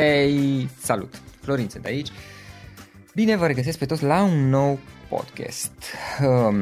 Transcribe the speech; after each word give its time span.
Hei, 0.00 0.68
salut! 0.78 1.20
Florin 1.40 1.68
sunt 1.68 1.84
aici. 1.84 2.08
Bine 3.14 3.36
vă 3.36 3.46
regăsesc 3.46 3.78
pe 3.78 3.86
toți 3.86 4.04
la 4.04 4.22
un 4.22 4.48
nou 4.48 4.78
podcast. 5.08 5.72
Um, 6.22 6.56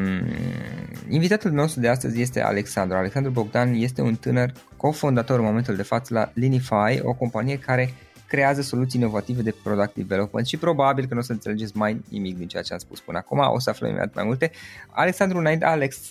invitatul 1.08 1.50
nostru 1.50 1.80
de 1.80 1.88
astăzi 1.88 2.20
este 2.20 2.42
Alexandru. 2.42 2.96
Alexandru 2.96 3.30
Bogdan 3.30 3.74
este 3.74 4.00
un 4.00 4.14
tânăr 4.14 4.52
cofondator 4.76 5.38
în 5.38 5.44
momentul 5.44 5.76
de 5.76 5.82
față 5.82 6.14
la 6.14 6.30
Linify, 6.34 7.00
o 7.02 7.12
companie 7.12 7.58
care 7.58 7.94
creează 8.28 8.62
soluții 8.62 9.00
inovative 9.00 9.42
de 9.42 9.54
product 9.62 9.94
development 9.94 10.46
și 10.46 10.56
probabil 10.56 11.06
că 11.06 11.14
nu 11.14 11.20
o 11.20 11.22
să 11.22 11.32
înțelegeți 11.32 11.76
mai 11.76 12.00
nimic 12.08 12.36
din 12.36 12.48
ceea 12.48 12.62
ce 12.62 12.72
am 12.72 12.78
spus 12.78 13.00
până 13.00 13.18
acum, 13.18 13.38
o 13.38 13.58
să 13.58 13.70
aflăm 13.70 13.88
imediat 13.88 14.14
mai 14.14 14.24
multe. 14.24 14.50
Alexandru, 14.90 15.38
înainte, 15.38 15.64
Alex, 15.64 16.10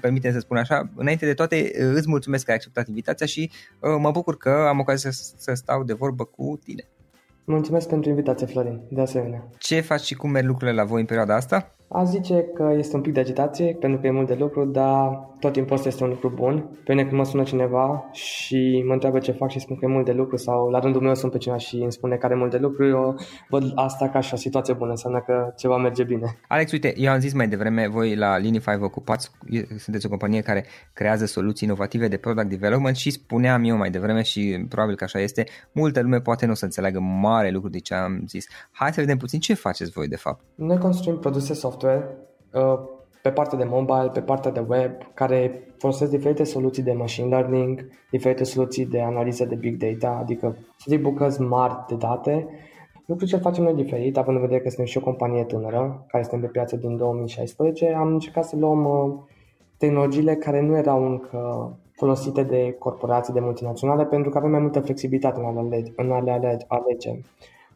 permite 0.00 0.32
să 0.32 0.38
spun 0.38 0.56
așa, 0.56 0.90
înainte 0.94 1.26
de 1.26 1.34
toate 1.34 1.70
îți 1.78 2.08
mulțumesc 2.08 2.44
că 2.44 2.50
ai 2.50 2.56
acceptat 2.56 2.88
invitația 2.88 3.26
și 3.26 3.50
uh, 3.80 3.96
mă 3.98 4.10
bucur 4.10 4.36
că 4.36 4.66
am 4.68 4.78
ocazia 4.78 5.10
să, 5.10 5.32
să 5.36 5.54
stau 5.54 5.82
de 5.82 5.92
vorbă 5.92 6.24
cu 6.24 6.60
tine. 6.64 6.88
Mulțumesc 7.44 7.88
pentru 7.88 8.10
invitație, 8.10 8.46
Florin, 8.46 8.80
de 8.90 9.00
asemenea. 9.00 9.48
Ce 9.58 9.80
faci 9.80 10.00
și 10.00 10.14
cum 10.14 10.30
merg 10.30 10.46
lucrurile 10.46 10.76
la 10.76 10.84
voi 10.84 11.00
în 11.00 11.06
perioada 11.06 11.34
asta? 11.34 11.75
A 11.88 12.04
zice 12.04 12.44
că 12.54 12.74
este 12.76 12.96
un 12.96 13.02
pic 13.02 13.12
de 13.12 13.20
agitație, 13.20 13.76
pentru 13.80 14.00
că 14.00 14.06
e 14.06 14.10
mult 14.10 14.26
de 14.26 14.34
lucru, 14.34 14.64
dar 14.64 15.28
tot 15.40 15.52
timpul 15.52 15.76
ăsta 15.76 15.88
este 15.88 16.02
un 16.02 16.08
lucru 16.08 16.32
bun. 16.34 16.68
Pe 16.84 16.92
mine 16.92 17.02
când 17.02 17.16
mă 17.16 17.24
sună 17.24 17.42
cineva 17.42 18.08
și 18.12 18.84
mă 18.86 18.92
întreabă 18.92 19.18
ce 19.18 19.32
fac 19.32 19.50
și 19.50 19.60
spun 19.60 19.76
că 19.76 19.84
e 19.84 19.88
mult 19.88 20.04
de 20.04 20.12
lucru 20.12 20.36
sau 20.36 20.68
la 20.68 20.78
rândul 20.78 21.00
meu 21.02 21.14
sunt 21.14 21.32
pe 21.32 21.38
cineva 21.38 21.58
și 21.60 21.76
îmi 21.76 21.92
spune 21.92 22.16
că 22.16 22.26
are 22.26 22.34
mult 22.34 22.50
de 22.50 22.56
lucru, 22.56 22.86
eu 22.86 23.18
văd 23.48 23.72
asta 23.74 24.08
ca 24.08 24.20
și 24.20 24.34
o 24.34 24.36
situație 24.36 24.74
bună, 24.74 24.90
înseamnă 24.90 25.20
că 25.26 25.52
ceva 25.56 25.76
merge 25.76 26.04
bine. 26.04 26.38
Alex, 26.48 26.72
uite, 26.72 26.94
eu 26.96 27.12
am 27.12 27.18
zis 27.18 27.32
mai 27.32 27.48
devreme, 27.48 27.88
voi 27.88 28.14
la 28.14 28.38
Linify 28.38 28.76
vă 28.76 28.84
ocupați, 28.84 29.30
sunteți 29.78 30.06
o 30.06 30.08
companie 30.08 30.40
care 30.40 30.64
creează 30.92 31.26
soluții 31.26 31.66
inovative 31.66 32.08
de 32.08 32.16
product 32.16 32.48
development 32.48 32.96
și 32.96 33.10
spuneam 33.10 33.64
eu 33.64 33.76
mai 33.76 33.90
devreme 33.90 34.22
și 34.22 34.66
probabil 34.68 34.96
că 34.96 35.04
așa 35.04 35.18
este, 35.20 35.44
multă 35.72 36.00
lume 36.00 36.20
poate 36.20 36.46
nu 36.46 36.52
o 36.52 36.54
să 36.54 36.64
înțeleagă 36.64 37.00
mare 37.00 37.50
lucru 37.50 37.68
de 37.68 37.78
ce 37.78 37.94
am 37.94 38.22
zis. 38.26 38.46
Hai 38.70 38.92
să 38.92 39.00
vedem 39.00 39.16
puțin 39.16 39.40
ce 39.40 39.54
faceți 39.54 39.90
voi 39.90 40.08
de 40.08 40.16
fapt. 40.16 40.40
Noi 40.54 40.78
construim 40.78 41.18
produse 41.18 41.54
software 41.76 42.16
uh, 42.52 42.78
pe 43.22 43.30
partea 43.30 43.58
de 43.58 43.64
mobile, 43.64 44.10
pe 44.12 44.20
partea 44.20 44.50
de 44.50 44.64
web, 44.68 44.92
care 45.14 45.62
folosesc 45.78 46.10
diferite 46.10 46.44
soluții 46.44 46.82
de 46.82 46.92
machine 46.92 47.28
learning, 47.28 47.88
diferite 48.10 48.44
soluții 48.44 48.86
de 48.86 49.00
analiză 49.00 49.44
de 49.44 49.54
big 49.54 49.76
data, 49.76 50.18
adică 50.20 50.56
să 50.76 50.84
zic 50.88 51.00
bucăți 51.00 51.40
mari 51.40 51.84
de 51.88 51.94
date. 51.94 52.46
Lucrul 53.06 53.28
ce 53.28 53.36
facem 53.36 53.64
noi 53.64 53.74
diferit, 53.74 54.16
având 54.16 54.36
în 54.36 54.42
vedere 54.42 54.60
că 54.60 54.68
suntem 54.68 54.86
și 54.86 54.98
o 54.98 55.00
companie 55.00 55.44
tânără, 55.44 56.04
care 56.08 56.22
suntem 56.22 56.40
pe 56.40 56.46
piață 56.52 56.76
din 56.76 56.96
2016, 56.96 57.94
am 57.94 58.12
încercat 58.12 58.44
să 58.44 58.56
luăm 58.56 58.84
uh, 58.84 59.14
tehnologiile 59.78 60.34
care 60.34 60.60
nu 60.60 60.76
erau 60.76 61.04
încă 61.06 61.70
folosite 61.92 62.42
de 62.42 62.76
corporații, 62.78 63.32
de 63.32 63.40
multinaționale, 63.40 64.04
pentru 64.04 64.30
că 64.30 64.38
avem 64.38 64.50
mai 64.50 64.60
multă 64.60 64.80
flexibilitate 64.80 65.40
în 65.40 65.56
a 65.56 65.62
le, 65.62 65.82
în 65.96 66.10
a 66.10 66.18
le 66.18 66.58
alege. 66.68 67.10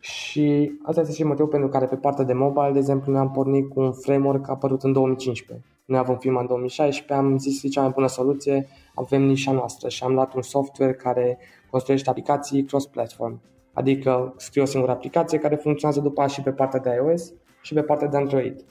Și 0.01 0.73
asta 0.83 1.01
este 1.01 1.13
și 1.13 1.25
motivul 1.25 1.49
pentru 1.49 1.69
care 1.69 1.87
pe 1.87 1.97
partea 1.97 2.25
de 2.25 2.33
mobile, 2.33 2.71
de 2.73 2.79
exemplu, 2.79 3.13
ne-am 3.13 3.31
pornit 3.31 3.69
cu 3.69 3.81
un 3.81 3.93
framework 3.93 4.49
apărut 4.49 4.83
în 4.83 4.93
2015. 4.93 5.67
Noi 5.85 5.99
avem 5.99 6.17
firma 6.17 6.41
în 6.41 6.47
2016, 6.47 7.13
am 7.15 7.39
zis 7.39 7.61
că 7.61 7.69
cea 7.69 7.81
mai 7.81 7.91
bună 7.95 8.07
soluție, 8.07 8.69
avem 8.95 9.23
nișa 9.23 9.53
noastră 9.53 9.89
și 9.89 10.05
am 10.05 10.13
luat 10.13 10.35
un 10.35 10.43
software 10.43 10.95
care 10.95 11.39
construiește 11.71 12.11
aplicații 12.11 12.65
cross-platform. 12.65 13.41
Adică 13.73 14.35
scriu 14.37 14.63
o 14.63 14.67
singură 14.67 14.93
aplicație 14.93 15.39
care 15.39 15.55
funcționează 15.55 16.01
după 16.01 16.27
și 16.27 16.43
pe 16.43 16.53
partea 16.53 16.81
de 16.81 16.91
iOS 16.95 17.33
și 17.61 17.75
pe 17.75 17.83
partea 17.83 18.09
de 18.09 18.17
Android. 18.17 18.65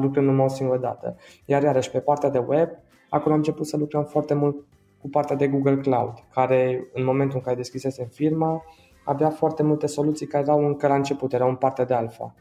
Lucrăm 0.00 0.24
numai 0.24 0.44
o 0.44 0.48
singură 0.48 0.78
dată. 0.78 1.16
Iar 1.44 1.62
iarăși 1.62 1.90
pe 1.90 2.00
partea 2.00 2.30
de 2.30 2.38
web, 2.38 2.68
acolo 3.10 3.32
am 3.32 3.38
început 3.38 3.66
să 3.66 3.76
lucrăm 3.76 4.04
foarte 4.04 4.34
mult 4.34 4.64
cu 5.00 5.08
partea 5.08 5.36
de 5.36 5.48
Google 5.48 5.76
Cloud, 5.76 6.12
care 6.32 6.88
în 6.92 7.04
momentul 7.04 7.36
în 7.36 7.42
care 7.42 7.56
deschisesem 7.56 8.06
firma, 8.06 8.62
avea 9.04 9.30
foarte 9.30 9.62
multe 9.62 9.86
soluții 9.86 10.26
care 10.26 10.44
erau 10.46 10.66
încă 10.66 10.86
la 10.86 10.94
început, 10.94 11.32
erau 11.32 11.48
în 11.48 11.56
partea 11.56 11.84
de 11.84 11.94
alfa. 11.94 12.34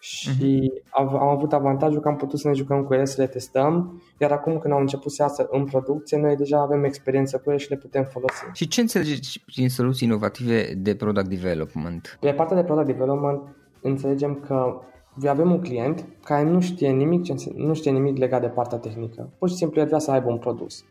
Și 0.00 0.72
uh-huh. 0.72 0.90
am 0.90 1.28
avut 1.28 1.52
avantajul 1.52 2.00
că 2.00 2.08
am 2.08 2.16
putut 2.16 2.38
să 2.38 2.48
ne 2.48 2.54
jucăm 2.54 2.84
cu 2.84 2.94
ele, 2.94 3.04
să 3.04 3.20
le 3.20 3.26
testăm, 3.26 4.02
iar 4.18 4.30
acum 4.32 4.58
când 4.58 4.74
au 4.74 4.80
început 4.80 5.12
să 5.12 5.22
iasă 5.22 5.46
în 5.50 5.64
producție, 5.64 6.18
noi 6.18 6.36
deja 6.36 6.60
avem 6.60 6.84
experiență 6.84 7.38
cu 7.38 7.50
ele 7.50 7.58
și 7.58 7.70
le 7.70 7.76
putem 7.76 8.04
folosi. 8.04 8.42
Și 8.52 8.68
ce 8.68 8.80
înțelegeți 8.80 9.42
prin 9.46 9.68
soluții 9.68 10.06
inovative 10.06 10.74
de 10.76 10.94
product 10.94 11.28
development? 11.28 12.16
Pe 12.20 12.32
partea 12.32 12.56
de 12.56 12.62
product 12.64 12.86
development 12.86 13.40
înțelegem 13.82 14.34
că 14.46 14.80
avem 15.28 15.50
un 15.50 15.60
client 15.60 16.04
care 16.24 16.42
nu 16.42 16.60
știe 16.60 16.90
nimic, 16.90 17.26
nu 17.54 17.74
știe 17.74 17.90
nimic 17.90 18.16
legat 18.16 18.40
de 18.40 18.46
partea 18.46 18.78
tehnică. 18.78 19.30
Pur 19.38 19.48
și 19.48 19.54
simplu 19.54 19.80
el 19.80 19.86
vrea 19.86 19.98
să 19.98 20.10
aibă 20.10 20.30
un 20.30 20.38
produs. 20.38 20.84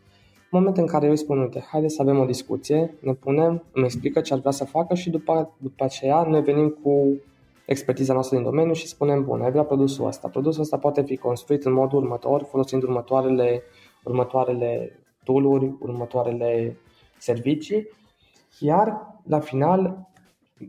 În 0.50 0.58
momentul 0.58 0.82
în 0.82 0.88
care 0.88 1.04
eu 1.04 1.10
îi 1.10 1.16
spun, 1.16 1.38
uite, 1.38 1.64
haide 1.70 1.88
să 1.88 2.02
avem 2.02 2.18
o 2.18 2.24
discuție, 2.24 2.94
ne 3.00 3.12
punem, 3.12 3.64
îmi 3.72 3.84
explică 3.84 4.20
ce 4.20 4.32
ar 4.32 4.38
vrea 4.38 4.52
să 4.52 4.64
facă 4.64 4.94
și 4.94 5.10
după, 5.10 5.54
după 5.58 5.84
aceea 5.84 6.22
noi 6.22 6.42
venim 6.42 6.68
cu 6.82 7.20
expertiza 7.66 8.12
noastră 8.12 8.36
din 8.36 8.44
domeniu 8.44 8.72
și 8.72 8.86
spunem, 8.86 9.24
bun, 9.24 9.42
ai 9.42 9.50
vrea 9.50 9.62
produsul 9.62 10.06
ăsta. 10.06 10.28
Produsul 10.28 10.62
ăsta 10.62 10.78
poate 10.78 11.02
fi 11.02 11.16
construit 11.16 11.64
în 11.64 11.72
modul 11.72 11.98
următor, 11.98 12.42
folosind 12.42 12.82
următoarele, 12.82 13.62
următoarele 14.04 15.00
tool-uri, 15.24 15.76
următoarele 15.80 16.76
servicii, 17.18 17.88
iar 18.60 19.18
la 19.22 19.40
final 19.40 20.08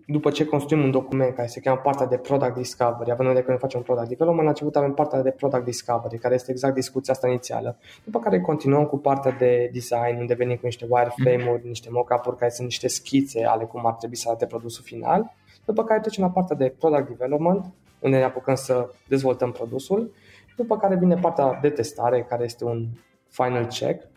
după 0.07 0.29
ce 0.29 0.45
construim 0.45 0.83
un 0.83 0.91
document 0.91 1.35
care 1.35 1.47
se 1.47 1.59
cheamă 1.59 1.79
partea 1.83 2.05
de 2.05 2.17
Product 2.17 2.53
Discovery, 2.53 3.11
având 3.11 3.19
în 3.19 3.25
vedere 3.27 3.43
că 3.43 3.49
noi 3.49 3.59
facem 3.59 3.81
Product 3.81 4.07
Development, 4.07 4.43
la 4.43 4.49
început 4.49 4.75
avem 4.75 4.93
partea 4.93 5.21
de 5.21 5.29
Product 5.29 5.63
Discovery, 5.63 6.17
care 6.17 6.33
este 6.33 6.51
exact 6.51 6.73
discuția 6.73 7.13
asta 7.13 7.27
inițială. 7.27 7.77
După 8.03 8.19
care 8.19 8.41
continuăm 8.41 8.85
cu 8.85 8.97
partea 8.97 9.31
de 9.31 9.69
design, 9.73 10.17
unde 10.19 10.33
venim 10.33 10.55
cu 10.55 10.65
niște 10.65 10.87
wireframe-uri, 10.89 11.67
niște 11.67 11.89
mock-up-uri 11.91 12.37
care 12.37 12.51
sunt 12.51 12.67
niște 12.67 12.87
schițe 12.87 13.45
ale 13.45 13.63
cum 13.63 13.85
ar 13.85 13.93
trebui 13.93 14.15
să 14.15 14.25
arate 14.29 14.45
produsul 14.45 14.83
final. 14.83 15.35
După 15.65 15.83
care 15.83 15.99
trecem 15.99 16.23
la 16.23 16.29
partea 16.29 16.55
de 16.55 16.75
Product 16.79 17.07
Development, 17.07 17.65
unde 17.99 18.17
ne 18.17 18.23
apucăm 18.23 18.55
să 18.55 18.89
dezvoltăm 19.07 19.51
produsul. 19.51 20.13
După 20.55 20.77
care 20.77 20.95
vine 20.95 21.15
partea 21.15 21.59
de 21.61 21.69
testare, 21.69 22.25
care 22.29 22.43
este 22.43 22.65
un 22.65 22.87
final 23.27 23.65
check, 23.65 24.07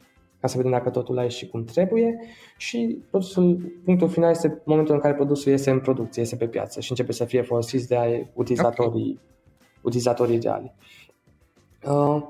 ca 0.42 0.48
să 0.48 0.56
vedem 0.56 0.72
dacă 0.72 0.90
totul 0.90 1.18
a 1.18 1.22
ieșit 1.22 1.50
cum 1.50 1.64
trebuie 1.64 2.18
și 2.56 3.02
produsul, 3.10 3.72
punctul 3.84 4.08
final 4.08 4.30
este 4.30 4.62
momentul 4.64 4.94
în 4.94 5.00
care 5.00 5.14
produsul 5.14 5.50
iese 5.52 5.70
în 5.70 5.80
producție, 5.80 6.22
iese 6.22 6.36
pe 6.36 6.48
piață 6.48 6.80
și 6.80 6.90
începe 6.90 7.12
să 7.12 7.24
fie 7.24 7.42
folosit 7.42 7.86
de 7.86 8.26
utilizatorii, 8.34 9.02
okay. 9.02 9.20
utilizatorii 9.82 10.38
reali. 10.38 10.74
Uh, 11.84 12.22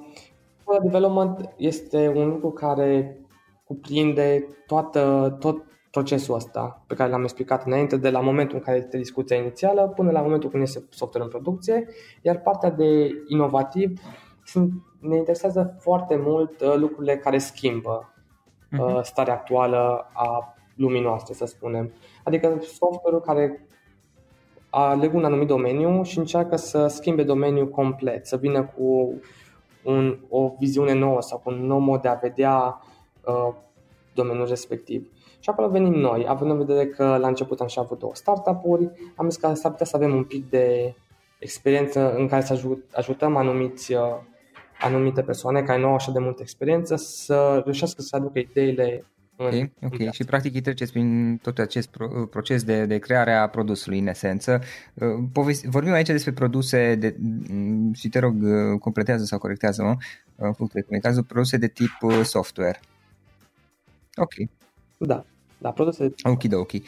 development 0.83 1.55
este 1.57 2.09
un 2.09 2.29
lucru 2.29 2.51
care 2.51 3.21
cuprinde 3.65 4.47
toată, 4.67 5.37
tot 5.41 5.65
procesul 5.91 6.35
ăsta 6.35 6.85
pe 6.87 6.95
care 6.95 7.11
l-am 7.11 7.23
explicat 7.23 7.67
înainte, 7.67 7.97
de 7.97 8.11
la 8.11 8.21
momentul 8.21 8.57
în 8.57 8.63
care 8.63 8.77
este 8.77 8.97
discuția 8.97 9.37
inițială 9.37 9.93
până 9.97 10.11
la 10.11 10.21
momentul 10.21 10.51
când 10.51 10.63
este 10.63 10.85
software 10.91 11.25
în 11.25 11.31
producție, 11.31 11.89
iar 12.23 12.41
partea 12.41 12.71
de 12.71 13.11
inovativ 13.27 14.01
sunt 14.45 14.73
ne 15.03 15.17
interesează 15.17 15.77
foarte 15.79 16.17
mult 16.17 16.61
uh, 16.61 16.75
lucrurile 16.77 17.17
care 17.17 17.39
schimbă 17.39 18.13
uh, 18.73 18.79
uh-huh. 18.79 19.03
starea 19.03 19.35
actuală 19.35 20.11
a 20.13 20.55
lumii 20.77 21.01
noastre, 21.01 21.35
să 21.35 21.45
spunem. 21.45 21.93
Adică 22.25 22.59
software-ul 22.61 23.21
care 23.21 23.67
aleg 24.71 25.15
un 25.15 25.25
anumit 25.25 25.47
domeniu 25.47 26.03
și 26.03 26.19
încearcă 26.19 26.57
să 26.57 26.87
schimbe 26.87 27.23
domeniul 27.23 27.69
complet, 27.69 28.27
să 28.27 28.37
vină 28.37 28.65
cu 28.65 29.15
un, 29.85 30.19
o 30.29 30.53
viziune 30.59 30.93
nouă 30.93 31.23
sau 31.23 31.39
cu 31.39 31.51
un 31.51 31.67
nou 31.67 31.79
mod 31.79 32.01
de 32.01 32.09
a 32.09 32.15
vedea 32.15 32.81
uh, 33.27 33.55
domeniul 34.15 34.47
respectiv. 34.47 35.11
Și 35.39 35.51
acolo 35.51 35.69
venim 35.69 35.93
noi, 35.93 36.25
având 36.29 36.51
în 36.51 36.57
vedere 36.57 36.87
că 36.87 37.17
la 37.17 37.29
început 37.29 37.61
am 37.61 37.67
și 37.67 37.79
avut 37.79 37.99
două 37.99 38.15
startup-uri, 38.15 38.91
am 39.17 39.29
zis 39.29 39.41
că 39.41 39.55
s-ar 39.55 39.71
putea 39.71 39.87
să 39.87 39.97
avem 39.97 40.15
un 40.15 40.25
pic 40.25 40.51
de 40.51 40.95
experiență 41.39 42.15
în 42.15 42.29
care 42.29 42.43
să 42.43 42.53
ajut, 42.53 42.85
ajutăm 42.93 43.37
anumiți 43.37 43.93
uh, 43.95 44.01
anumite 44.83 45.23
persoane 45.23 45.63
care 45.63 45.81
nu 45.81 45.87
au 45.87 45.95
așa 45.95 46.13
de 46.13 46.19
multă 46.19 46.43
experiență 46.43 46.97
să 46.97 47.61
reușească 47.65 48.03
să 48.03 48.17
aducă 48.17 48.39
ideile 48.39 49.05
în, 49.37 49.47
Ok, 49.47 49.93
ok. 49.93 50.01
În 50.01 50.11
și 50.11 50.25
practic 50.25 50.55
îi 50.55 50.61
treceți 50.61 50.93
prin 50.93 51.37
tot 51.43 51.59
acest 51.59 51.97
proces 52.31 52.63
de, 52.63 52.87
de 52.87 52.99
creare 52.99 53.33
a 53.33 53.47
produsului 53.47 53.99
în 53.99 54.07
esență. 54.07 54.61
Uh, 54.95 55.07
povesti, 55.33 55.69
vorbim 55.69 55.93
aici 55.93 56.07
despre 56.07 56.33
produse 56.33 56.95
de, 56.95 57.17
mm, 57.19 57.93
și 57.93 58.09
te 58.09 58.19
rog 58.19 58.43
uh, 58.43 58.79
completează 58.79 59.25
sau 59.25 59.39
corectează-mă 59.39 59.97
în 60.37 60.53
funcție 60.53 60.85
de 60.89 60.99
cazul, 60.99 61.23
produse 61.23 61.57
de 61.57 61.69
tip 61.69 61.97
uh, 62.01 62.21
software. 62.23 62.81
Ok. 64.17 64.33
Da, 64.97 65.25
da, 65.59 65.71
produse. 65.71 66.15
Ok, 66.23 66.45
da, 66.45 66.57
ok. 66.57 66.73
Uh, 66.73 66.81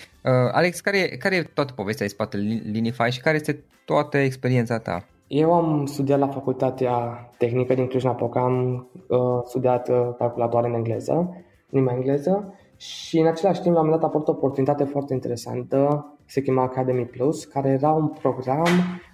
Alex, 0.53 0.81
care 0.81 0.99
e, 0.99 1.17
care 1.17 1.37
e 1.37 1.43
toată 1.43 1.73
povestea 1.73 2.05
în 2.05 2.11
spatele 2.11 2.63
Linify 2.65 3.11
și 3.11 3.21
care 3.21 3.37
este 3.37 3.65
toată 3.85 4.19
experiența 4.19 4.79
ta? 4.79 5.09
Eu 5.27 5.55
am 5.55 5.87
studiat 5.87 6.19
la 6.19 6.29
Facultatea 6.29 7.29
Tehnică 7.39 7.75
din 7.75 7.87
Cluj-Napoca, 7.87 8.41
am 8.41 8.89
uh, 9.09 9.19
studiat 9.45 9.89
uh, 9.89 10.09
calculatoare 10.19 10.69
în 10.69 10.75
engleză, 10.75 11.45
limba 11.69 11.93
engleză 11.93 12.55
și 12.77 13.19
în 13.19 13.27
același 13.27 13.61
timp 13.61 13.75
la 13.75 13.81
un 13.81 13.87
moment 13.87 14.03
dat 14.03 14.11
a 14.11 14.13
apărut 14.13 14.29
o 14.29 14.37
oportunitate 14.39 14.85
foarte 14.85 15.13
interesantă, 15.13 16.07
se 16.25 16.41
chema 16.41 16.63
Academy 16.63 17.05
Plus, 17.05 17.45
care 17.45 17.69
era 17.69 17.91
un 17.91 18.09
program 18.09 18.67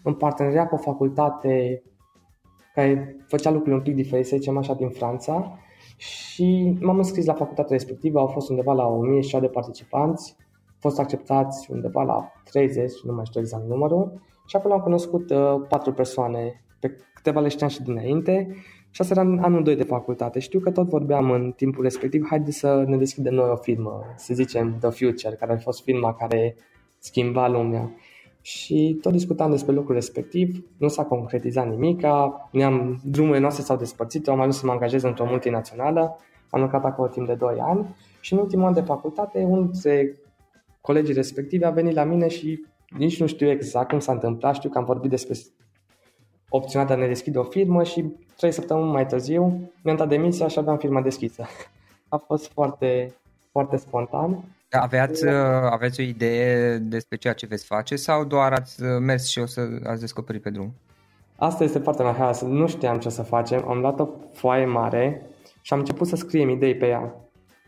în 0.02 0.14
parteneria 0.14 0.66
cu 0.66 0.74
o 0.74 0.78
facultate 0.78 1.82
care 2.74 3.16
făcea 3.26 3.50
lucruri 3.50 3.74
un 3.74 3.82
pic 3.82 3.94
diferite, 3.94 4.28
să 4.28 4.36
zicem 4.36 4.56
așa, 4.56 4.74
din 4.74 4.88
Franța. 4.88 5.58
Și 5.96 6.76
m-am 6.80 6.96
înscris 6.96 7.26
la 7.26 7.34
facultatea 7.34 7.76
respectivă, 7.76 8.18
au 8.18 8.26
fost 8.26 8.48
undeva 8.48 8.72
la 8.72 8.86
1000 8.86 9.20
de 9.40 9.46
participanți, 9.46 10.36
au 10.66 10.76
fost 10.78 10.98
acceptați 10.98 11.70
undeva 11.70 12.02
la 12.02 12.32
30, 12.44 12.92
nu 13.02 13.14
mai 13.14 13.24
știu 13.24 13.40
exact 13.40 13.68
numărul, 13.68 14.20
și 14.50 14.56
acolo 14.56 14.74
am 14.74 14.80
cunoscut 14.80 15.30
uh, 15.30 15.62
patru 15.68 15.92
persoane, 15.92 16.64
pe 16.80 16.96
câteva 17.14 17.40
le 17.40 17.48
știam 17.48 17.68
și 17.68 17.82
dinainte. 17.82 18.56
Și 18.90 19.00
asta 19.00 19.20
era 19.20 19.42
anul 19.42 19.62
2 19.62 19.76
de 19.76 19.82
facultate. 19.82 20.38
Știu 20.38 20.60
că 20.60 20.70
tot 20.70 20.88
vorbeam 20.88 21.30
în 21.30 21.52
timpul 21.56 21.82
respectiv, 21.82 22.26
haide 22.28 22.50
să 22.50 22.84
ne 22.86 22.96
deschidem 22.96 23.34
noi 23.34 23.50
o 23.50 23.56
firmă, 23.56 24.04
să 24.16 24.34
zicem 24.34 24.76
The 24.80 24.88
Future, 24.90 25.34
care 25.34 25.52
a 25.52 25.56
fost 25.56 25.82
firma 25.82 26.14
care 26.14 26.56
schimba 26.98 27.48
lumea. 27.48 27.90
Și 28.40 28.98
tot 29.02 29.12
discutam 29.12 29.50
despre 29.50 29.74
lucrul 29.74 29.94
respectiv, 29.94 30.64
nu 30.76 30.88
s-a 30.88 31.04
concretizat 31.04 31.68
nimic, 31.68 32.00
ne-am, 32.50 33.00
drumurile 33.04 33.40
noastre 33.40 33.62
s-au 33.62 33.76
despărțit, 33.76 34.26
eu 34.26 34.34
am 34.34 34.40
ajuns 34.40 34.58
să 34.58 34.66
mă 34.66 34.72
angajez 34.72 35.02
într-o 35.02 35.24
multinațională, 35.24 36.16
am 36.50 36.60
lucrat 36.60 36.84
acolo 36.84 37.08
timp 37.08 37.26
de 37.26 37.34
2 37.34 37.58
ani. 37.60 37.96
Și 38.20 38.32
în 38.32 38.38
ultimul 38.38 38.66
an 38.66 38.72
de 38.72 38.80
facultate, 38.80 39.42
unul 39.42 39.70
dintre 39.70 40.16
colegii 40.80 41.14
respectivi 41.14 41.64
a 41.64 41.70
venit 41.70 41.94
la 41.94 42.04
mine 42.04 42.28
și 42.28 42.68
nici 42.98 43.20
nu 43.20 43.26
știu 43.26 43.50
exact 43.50 43.88
cum 43.88 43.98
s-a 43.98 44.12
întâmplat, 44.12 44.54
știu 44.54 44.70
că 44.70 44.78
am 44.78 44.84
vorbit 44.84 45.10
despre 45.10 45.34
opțiunea 46.48 46.86
de 46.86 46.92
a 46.92 46.96
ne 46.96 47.06
deschide 47.06 47.38
o 47.38 47.42
firmă 47.42 47.82
și 47.82 48.04
trei 48.36 48.52
săptămâni 48.52 48.90
mai 48.90 49.06
târziu 49.06 49.70
mi-am 49.82 49.96
dat 49.96 50.08
demisia 50.08 50.48
și 50.48 50.58
aveam 50.58 50.78
firma 50.78 51.02
deschisă. 51.02 51.46
A 52.08 52.16
fost 52.16 52.52
foarte, 52.52 53.14
foarte 53.52 53.76
spontan. 53.76 54.44
Aveați, 54.70 55.26
uh, 55.26 55.32
aveți 55.70 56.00
o 56.00 56.02
idee 56.02 56.76
despre 56.76 57.16
ceea 57.16 57.32
ce 57.32 57.46
veți 57.46 57.64
face 57.64 57.96
sau 57.96 58.24
doar 58.24 58.52
ați 58.52 58.82
uh, 58.82 58.88
mers 59.00 59.28
și 59.28 59.38
o 59.38 59.46
să 59.46 59.60
ați 59.84 60.00
descoperit 60.00 60.42
pe 60.42 60.50
drum? 60.50 60.74
Asta 61.36 61.64
este 61.64 61.80
partea 61.80 62.04
mea 62.04 62.14
haos. 62.14 62.40
Nu 62.40 62.66
știam 62.68 62.98
ce 62.98 63.08
să 63.08 63.22
facem. 63.22 63.68
Am 63.68 63.78
luat 63.78 64.00
o 64.00 64.08
foaie 64.32 64.64
mare 64.64 65.26
și 65.60 65.72
am 65.72 65.78
început 65.78 66.06
să 66.06 66.16
scriem 66.16 66.48
idei 66.48 66.76
pe 66.76 66.86
ea. 66.86 67.14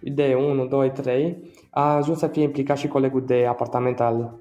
Idee 0.00 0.34
1, 0.34 0.66
2, 0.66 0.90
3. 0.90 1.52
A 1.70 1.94
ajuns 1.94 2.18
să 2.18 2.26
fie 2.26 2.42
implicat 2.42 2.76
și 2.76 2.88
colegul 2.88 3.24
de 3.26 3.46
apartament 3.46 4.00
al 4.00 4.40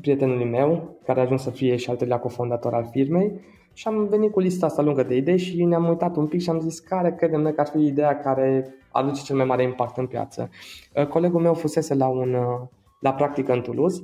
prietenului 0.00 0.44
meu, 0.44 0.98
care 1.04 1.20
a 1.20 1.22
ajuns 1.22 1.42
să 1.42 1.50
fie 1.50 1.76
și 1.76 1.90
al 1.90 1.96
treilea 1.96 2.18
cofondator 2.18 2.74
al 2.74 2.88
firmei 2.90 3.40
Și 3.72 3.88
am 3.88 4.06
venit 4.06 4.32
cu 4.32 4.40
lista 4.40 4.66
asta 4.66 4.82
lungă 4.82 5.02
de 5.02 5.16
idei 5.16 5.38
și 5.38 5.64
ne-am 5.64 5.88
uitat 5.88 6.16
un 6.16 6.26
pic 6.26 6.40
și 6.40 6.50
am 6.50 6.60
zis 6.60 6.78
care 6.78 7.14
credem 7.14 7.40
noi 7.40 7.54
că 7.54 7.60
ar 7.60 7.66
fi 7.66 7.86
ideea 7.86 8.18
care 8.18 8.74
aduce 8.90 9.22
cel 9.22 9.36
mai 9.36 9.44
mare 9.44 9.62
impact 9.62 9.96
în 9.96 10.06
piață. 10.06 10.50
Uh, 10.94 11.06
colegul 11.06 11.40
meu 11.40 11.54
fusese 11.54 11.94
la, 11.94 12.06
un, 12.06 12.34
uh, 12.34 12.60
la 13.00 13.12
practică 13.12 13.52
în 13.52 13.60
Toulouse 13.60 14.02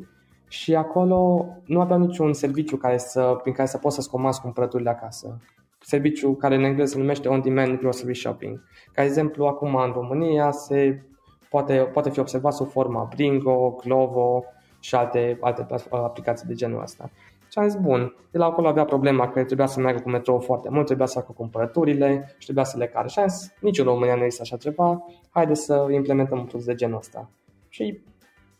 și 0.48 0.74
acolo 0.74 1.46
nu 1.64 1.80
aveam 1.80 2.00
niciun 2.00 2.32
serviciu 2.32 2.76
care 2.76 2.98
să, 2.98 3.38
prin 3.42 3.54
care 3.54 3.68
să 3.68 3.78
poți 3.78 3.94
să-ți 3.94 4.10
comanzi 4.10 4.40
cumpărăturile 4.40 4.90
acasă. 4.90 5.40
Serviciu 5.80 6.34
care 6.34 6.54
în 6.54 6.62
engleză 6.62 6.92
se 6.92 6.98
numește 6.98 7.28
On-Demand 7.28 7.78
Grocery 7.78 8.16
Shopping. 8.16 8.62
Ca 8.92 9.04
exemplu, 9.04 9.44
acum 9.46 9.74
în 9.74 9.92
România 9.92 10.50
se 10.50 11.02
poate, 11.50 11.74
poate 11.92 12.10
fi 12.10 12.18
observat 12.18 12.52
sub 12.52 12.68
forma 12.68 13.08
Bringo, 13.14 13.76
Glovo 13.84 14.44
și 14.82 14.94
alte, 14.94 15.38
alte 15.40 15.66
aplicații 15.90 16.46
de 16.46 16.54
genul 16.54 16.82
ăsta. 16.82 17.10
Și 17.52 17.58
am 17.58 17.68
zis, 17.68 17.80
bun, 17.80 18.14
de 18.30 18.38
la 18.38 18.44
acolo 18.44 18.68
avea 18.68 18.84
problema 18.84 19.28
că 19.28 19.44
trebuia 19.44 19.66
să 19.66 19.80
meargă 19.80 20.00
cu 20.00 20.10
metrou 20.10 20.38
foarte 20.38 20.68
mult, 20.70 20.86
trebuia 20.86 21.06
să 21.06 21.18
facă 21.18 21.32
cumpărăturile 21.32 22.34
și 22.38 22.44
trebuia 22.44 22.64
să 22.64 22.78
le 22.78 22.86
care. 22.86 23.08
Și 23.08 23.18
am 23.18 23.28
zis, 23.28 23.52
nici 23.60 23.78
în 23.78 23.84
România 23.84 24.14
nu 24.14 24.22
există 24.22 24.42
așa 24.42 24.56
ceva, 24.56 25.04
haide 25.30 25.54
să 25.54 25.86
implementăm 25.90 26.38
un 26.38 26.44
produs 26.44 26.66
de 26.66 26.74
genul 26.74 26.98
ăsta. 26.98 27.30
Și 27.68 28.00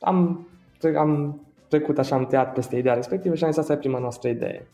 am, 0.00 0.48
am 0.96 1.40
trecut 1.68 1.98
așa, 1.98 2.16
am 2.16 2.26
tăiat 2.26 2.52
peste 2.52 2.76
ideea 2.76 2.94
respectivă 2.94 3.34
și 3.34 3.44
am 3.44 3.50
zis, 3.50 3.58
asta 3.58 3.72
e 3.72 3.76
prima 3.76 3.98
noastră 3.98 4.28
idee. 4.28 4.66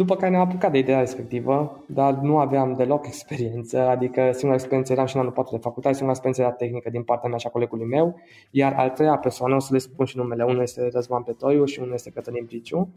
După 0.00 0.16
care 0.16 0.30
ne-am 0.30 0.48
apucat 0.48 0.72
de 0.72 0.78
ideea 0.78 0.98
respectivă, 0.98 1.82
dar 1.86 2.14
nu 2.14 2.38
aveam 2.38 2.74
deloc 2.74 3.06
experiență, 3.06 3.78
adică 3.88 4.30
singura 4.32 4.54
experiență 4.54 4.92
eram 4.92 5.06
și 5.06 5.14
în 5.14 5.20
anul 5.20 5.32
4 5.32 5.56
de 5.56 5.62
facultate, 5.62 5.94
singura 5.94 6.18
experiență 6.18 6.42
era 6.42 6.52
tehnică 6.52 6.90
din 6.90 7.02
partea 7.02 7.28
mea 7.28 7.38
și 7.38 7.46
a 7.46 7.50
colegului 7.50 7.86
meu, 7.86 8.20
iar 8.50 8.72
al 8.72 8.90
treia 8.90 9.16
persoană, 9.16 9.54
o 9.54 9.58
să 9.58 9.68
le 9.72 9.78
spun 9.78 10.06
și 10.06 10.16
numele, 10.16 10.44
unul 10.44 10.62
este 10.62 10.88
Răzvan 10.92 11.22
Petoiu 11.22 11.64
și 11.64 11.80
unul 11.80 11.92
este 11.92 12.10
Cătălin 12.10 12.44
Briciu. 12.44 12.88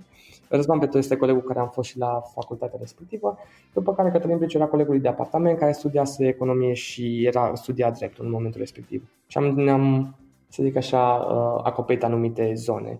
Răzvan 0.47 0.79
Petoiu 0.79 0.99
este 0.99 1.15
colegul 1.15 1.41
care 1.41 1.59
am 1.59 1.69
fost 1.69 1.89
și 1.89 1.97
la 1.97 2.21
facultatea 2.33 2.77
respectivă, 2.79 3.37
după 3.73 3.93
care 3.93 4.09
Cătălin 4.09 4.37
Briciu 4.37 4.57
era 4.57 4.67
colegul 4.67 4.99
de 4.99 5.07
apartament 5.07 5.57
care 5.57 5.71
studiase 5.71 6.27
economie 6.27 6.73
și 6.73 7.25
era 7.25 7.51
studia 7.55 7.91
dreptul 7.91 8.25
în 8.25 8.31
momentul 8.31 8.59
respectiv. 8.59 9.09
Și 9.27 9.37
am, 9.37 9.43
ne-am, 9.43 10.15
să 10.47 10.63
zic 10.63 10.75
așa, 10.75 11.13
uh, 11.13 11.61
acoperit 11.63 12.03
anumite 12.03 12.53
zone. 12.55 12.99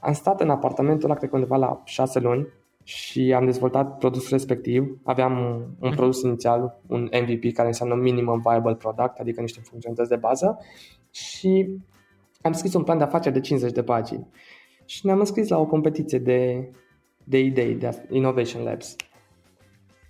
Am 0.00 0.12
stat 0.12 0.40
în 0.40 0.50
apartamentul 0.50 1.08
ăla, 1.08 1.18
cred 1.18 1.30
că 1.30 1.36
undeva 1.36 1.56
la 1.56 1.80
șase 1.84 2.18
luni, 2.18 2.46
și 2.84 3.32
am 3.36 3.44
dezvoltat 3.44 3.98
produsul 3.98 4.28
respectiv. 4.30 4.98
Aveam 5.02 5.38
un, 5.38 5.52
un 5.80 5.88
mhm. 5.88 5.94
produs 5.94 6.22
inițial, 6.22 6.80
un 6.86 7.08
MVP 7.22 7.52
care 7.52 7.68
înseamnă 7.68 7.94
Minimum 7.94 8.40
Viable 8.40 8.74
Product, 8.74 9.18
adică 9.18 9.40
niște 9.40 9.60
funcționalități 9.60 10.10
de 10.10 10.16
bază 10.16 10.58
și 11.10 11.78
am 12.42 12.52
scris 12.52 12.74
un 12.74 12.82
plan 12.82 12.98
de 12.98 13.04
afaceri 13.04 13.34
de 13.34 13.40
50 13.40 13.72
de 13.72 13.82
pagini 13.82 14.28
și 14.84 15.06
ne-am 15.06 15.18
înscris 15.18 15.48
la 15.48 15.58
o 15.58 15.66
competiție 15.66 16.18
de, 16.18 16.70
de 17.24 17.38
idei, 17.38 17.74
de 17.74 18.06
Innovation 18.10 18.62
Labs. 18.62 18.96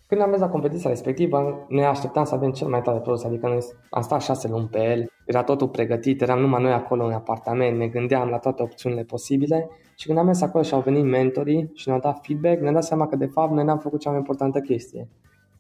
Când 0.07 0.21
am 0.21 0.29
mers 0.29 0.41
la 0.41 0.49
competiția 0.49 0.91
respectivă, 0.91 1.67
ne 1.69 1.85
așteptam 1.85 2.25
să 2.25 2.35
avem 2.35 2.51
cel 2.51 2.69
mai 2.69 2.83
tare 2.83 2.99
produs, 2.99 3.25
adică 3.25 3.47
noi 3.47 3.59
am 3.91 4.03
stat 4.03 4.23
șase 4.23 4.49
luni 4.49 4.69
pe 4.69 4.79
el, 4.79 5.11
era 5.27 5.43
totul 5.43 5.69
pregătit, 5.69 6.23
eram 6.23 6.41
numai 6.41 6.63
noi 6.63 6.73
acolo 6.73 7.05
în 7.05 7.13
apartament, 7.13 7.79
ne 7.79 7.89
gândeam 7.89 8.29
la 8.29 8.39
toate 8.39 8.63
opțiunile 8.63 9.03
posibile 9.03 9.69
și 9.97 10.07
când 10.07 10.19
am 10.19 10.25
mers 10.25 10.41
acolo 10.41 10.65
și 10.65 10.75
au 10.75 10.81
venit 10.81 11.05
mentorii 11.05 11.71
și 11.75 11.89
ne-au 11.89 12.01
dat 12.01 12.21
feedback, 12.23 12.61
ne-am 12.61 12.75
dat 12.75 12.85
seama 12.85 13.07
că 13.07 13.17
de 13.17 13.27
fapt 13.27 13.53
noi 13.53 13.65
n-am 13.65 13.79
făcut 13.79 14.01
cea 14.01 14.11
mai 14.11 14.19
importantă 14.19 14.61
chestie. 14.61 15.09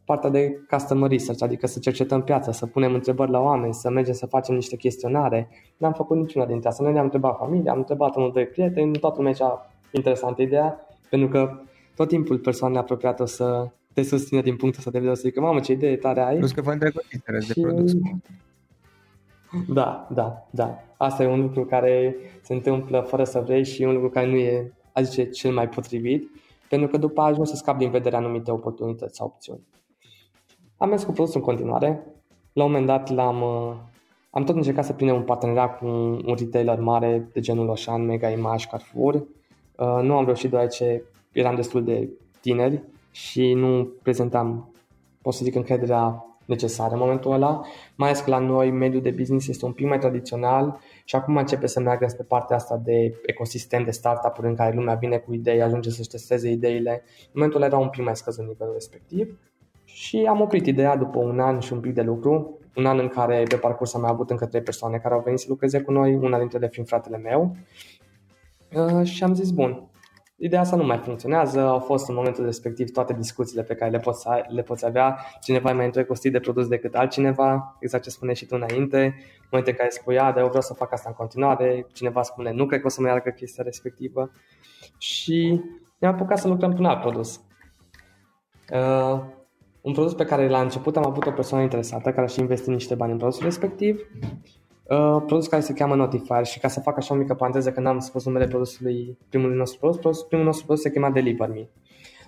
Partea 0.05 0.31
de 0.31 0.61
customer 0.71 1.11
research, 1.11 1.43
adică 1.43 1.67
să 1.67 1.79
cercetăm 1.79 2.23
piața, 2.23 2.53
să 2.53 2.67
punem 2.67 2.95
întrebări 2.95 3.31
la 3.31 3.41
oameni, 3.41 3.75
să 3.75 3.91
mergem 3.91 4.14
să 4.14 4.26
facem 4.26 4.55
niște 4.55 4.76
chestionare. 4.76 5.49
N-am 5.76 5.93
făcut 5.93 6.17
niciuna 6.17 6.47
dintre 6.47 6.69
astea. 6.69 6.85
Noi 6.85 6.93
ne-am 6.93 7.05
întrebat 7.05 7.37
familia, 7.38 7.73
am 7.73 7.79
întrebat 7.79 8.17
unul, 8.17 8.33
doi 8.33 8.47
prieteni, 8.47 8.99
toată 8.99 9.17
lumea 9.17 9.33
cea 9.33 9.71
interesantă 9.91 10.43
ideea, 10.43 10.87
pentru 11.11 11.29
că 11.29 11.50
tot 11.97 12.09
timpul 12.09 12.38
persoanele 12.38 12.81
apropiate 12.81 13.23
o 13.23 13.26
să 13.26 13.69
te 13.93 14.03
susține 14.03 14.41
din 14.41 14.57
punctul 14.57 14.79
ăsta 14.79 14.91
de 14.91 14.99
vedere, 14.99 15.17
să 15.17 15.23
zică, 15.26 15.41
mamă, 15.41 15.61
ce 15.61 15.73
idee 15.73 15.97
tare 15.97 16.21
ai. 16.21 16.37
Plus 16.37 16.53
că 16.53 16.61
vă 16.61 16.73
îndrăgostiți 16.73 17.25
și... 17.41 17.53
de 17.53 17.61
produs. 17.61 17.93
Da, 19.68 20.06
da, 20.11 20.46
da. 20.50 20.78
Asta 20.96 21.23
e 21.23 21.26
un 21.26 21.40
lucru 21.40 21.64
care 21.64 22.16
se 22.42 22.52
întâmplă 22.54 23.00
fără 23.00 23.25
să 23.25 23.40
vrei 23.40 23.64
și 23.64 23.82
un 23.82 23.92
lucru 23.92 24.11
care 24.11 24.26
nu 24.26 24.37
e, 24.37 24.73
a 24.92 25.02
zice, 25.02 25.30
cel 25.30 25.52
mai 25.52 25.68
potrivit, 25.68 26.30
pentru 26.68 26.88
că 26.88 26.96
după 26.96 27.20
ajungi 27.20 27.50
să 27.50 27.56
scapi 27.56 27.78
din 27.78 27.90
vedere 27.90 28.16
anumite 28.16 28.50
oportunități 28.50 29.16
sau 29.16 29.26
opțiuni. 29.26 29.61
Am 30.76 30.88
mers 30.88 31.04
cu 31.04 31.12
produsul 31.12 31.40
în 31.40 31.46
continuare. 31.46 32.06
La 32.52 32.64
un 32.64 32.70
moment 32.70 32.87
dat 32.87 33.11
l-am, 33.11 33.42
uh, 33.42 33.75
am 34.30 34.44
tot 34.44 34.56
încercat 34.56 34.84
să 34.84 34.92
prindem 34.92 35.16
un 35.16 35.23
parteneriat 35.23 35.78
cu 35.78 35.87
un 35.87 36.34
retailer 36.38 36.80
mare 36.80 37.28
de 37.32 37.40
genul 37.40 37.68
Oșan, 37.68 38.04
Mega 38.04 38.28
Image, 38.28 38.66
Carrefour. 38.66 39.14
Uh, 39.14 39.99
nu 40.02 40.16
am 40.16 40.25
reușit 40.25 40.50
deoarece 40.50 41.02
eram 41.32 41.54
destul 41.54 41.84
de 41.84 42.08
tineri 42.40 42.82
și 43.11 43.52
nu 43.52 43.88
prezentam, 44.02 44.75
pot 45.23 45.34
să 45.34 45.44
zic, 45.44 45.54
încrederea 45.54 46.25
necesară 46.46 46.92
în 46.92 46.98
momentul 46.98 47.32
ăla, 47.32 47.60
mai 47.94 48.08
ales 48.08 48.20
că 48.20 48.30
la 48.30 48.38
noi 48.38 48.70
mediul 48.70 49.02
de 49.02 49.10
business 49.10 49.48
este 49.48 49.64
un 49.64 49.72
pic 49.72 49.86
mai 49.86 49.98
tradițional 49.98 50.78
și 51.04 51.16
acum 51.16 51.36
începe 51.36 51.66
să 51.66 51.80
meargă 51.80 52.06
spre 52.08 52.24
partea 52.28 52.56
asta 52.56 52.80
de 52.84 53.20
ecosistem 53.26 53.84
de 53.84 53.90
startup-uri 53.90 54.48
în 54.48 54.54
care 54.54 54.74
lumea 54.74 54.94
vine 54.94 55.16
cu 55.16 55.34
idei, 55.34 55.62
ajunge 55.62 55.90
să-și 55.90 56.08
testeze 56.08 56.50
ideile. 56.50 57.02
În 57.22 57.30
momentul 57.32 57.62
ăla 57.62 57.66
era 57.66 57.78
un 57.78 57.88
pic 57.88 58.04
mai 58.04 58.16
scăzut 58.16 58.46
nivelul 58.46 58.72
respectiv 58.72 59.38
și 59.84 60.26
am 60.28 60.40
oprit 60.40 60.66
ideea 60.66 60.96
după 60.96 61.18
un 61.18 61.40
an 61.40 61.58
și 61.58 61.72
un 61.72 61.80
pic 61.80 61.94
de 61.94 62.02
lucru, 62.02 62.58
un 62.76 62.86
an 62.86 62.98
în 62.98 63.08
care 63.08 63.42
pe 63.48 63.56
parcurs 63.56 63.94
am 63.94 64.00
mai 64.00 64.10
avut 64.12 64.30
încă 64.30 64.46
trei 64.46 64.62
persoane 64.62 64.98
care 64.98 65.14
au 65.14 65.20
venit 65.24 65.38
să 65.38 65.46
lucreze 65.48 65.80
cu 65.80 65.92
noi, 65.92 66.14
una 66.14 66.38
dintre 66.38 66.58
ele 66.58 66.68
fiind 66.68 66.88
fratele 66.88 67.16
meu 67.16 67.56
uh, 68.74 69.06
și 69.06 69.24
am 69.24 69.34
zis, 69.34 69.50
bun, 69.50 69.88
Ideea 70.37 70.61
asta 70.61 70.76
nu 70.76 70.85
mai 70.85 70.99
funcționează, 70.99 71.61
au 71.61 71.79
fost 71.79 72.09
în 72.09 72.14
momentul 72.14 72.45
respectiv 72.45 72.91
toate 72.91 73.12
discuțiile 73.12 73.62
pe 73.62 73.75
care 73.75 73.91
le 73.91 73.99
poți, 73.99 74.26
le 74.49 74.62
poți 74.62 74.87
avea, 74.87 75.19
cineva 75.41 75.71
e 75.71 75.73
mai 75.73 75.85
întrecostit 75.85 76.33
de 76.33 76.41
produs 76.41 76.69
decât 76.69 76.95
altcineva, 76.95 77.76
exact 77.81 78.03
ce 78.03 78.11
spuneai 78.11 78.37
și 78.37 78.47
tu 78.47 78.57
înainte, 78.57 79.05
în 79.05 79.49
momentul 79.50 79.73
în 79.73 79.79
care 79.79 79.88
spui, 79.88 80.14
dar 80.14 80.38
eu 80.38 80.47
vreau 80.47 80.62
să 80.62 80.75
fac 80.75 80.93
asta 80.93 81.09
în 81.09 81.14
continuare, 81.14 81.87
cineva 81.93 82.23
spune, 82.23 82.53
nu 82.53 82.67
cred 82.67 82.81
că 82.81 82.87
o 82.87 82.88
să 82.88 83.00
mai 83.00 83.11
meargă 83.11 83.31
chestia 83.31 83.64
respectivă. 83.64 84.31
Și 84.99 85.61
ne-am 85.99 86.14
apucat 86.14 86.38
să 86.38 86.49
lucrăm 86.49 86.73
pe 86.73 86.79
un 86.79 86.85
alt 86.85 87.00
produs. 87.00 87.41
Uh, 88.73 89.21
un 89.81 89.93
produs 89.93 90.14
pe 90.14 90.25
care 90.25 90.49
la 90.49 90.61
început 90.61 90.97
am 90.97 91.07
avut 91.07 91.26
o 91.26 91.31
persoană 91.31 91.62
interesată 91.62 92.12
care 92.12 92.26
și 92.26 92.41
investit 92.41 92.69
niște 92.69 92.95
bani 92.95 93.12
în 93.12 93.19
produsul 93.19 93.45
respectiv 93.45 94.00
Uh, 94.88 95.23
produs 95.26 95.47
care 95.47 95.62
se 95.62 95.73
cheamă 95.73 95.95
Notifier 95.95 96.45
și 96.45 96.59
ca 96.59 96.69
să 96.69 96.81
fac 96.81 96.97
așa 96.97 97.14
o 97.14 97.17
mică 97.17 97.35
paranteză 97.35 97.73
că 97.73 97.81
n-am 97.81 97.99
spus 97.99 98.25
numele 98.25 98.47
produsului, 98.47 99.19
primului 99.29 99.57
nostru 99.57 99.79
produs, 99.79 99.99
produs 100.00 100.23
primul 100.23 100.45
nostru 100.45 100.64
produs 100.64 100.83
se 100.83 100.91
chema 100.91 101.11
Deliver 101.11 101.49
Me. 101.49 101.69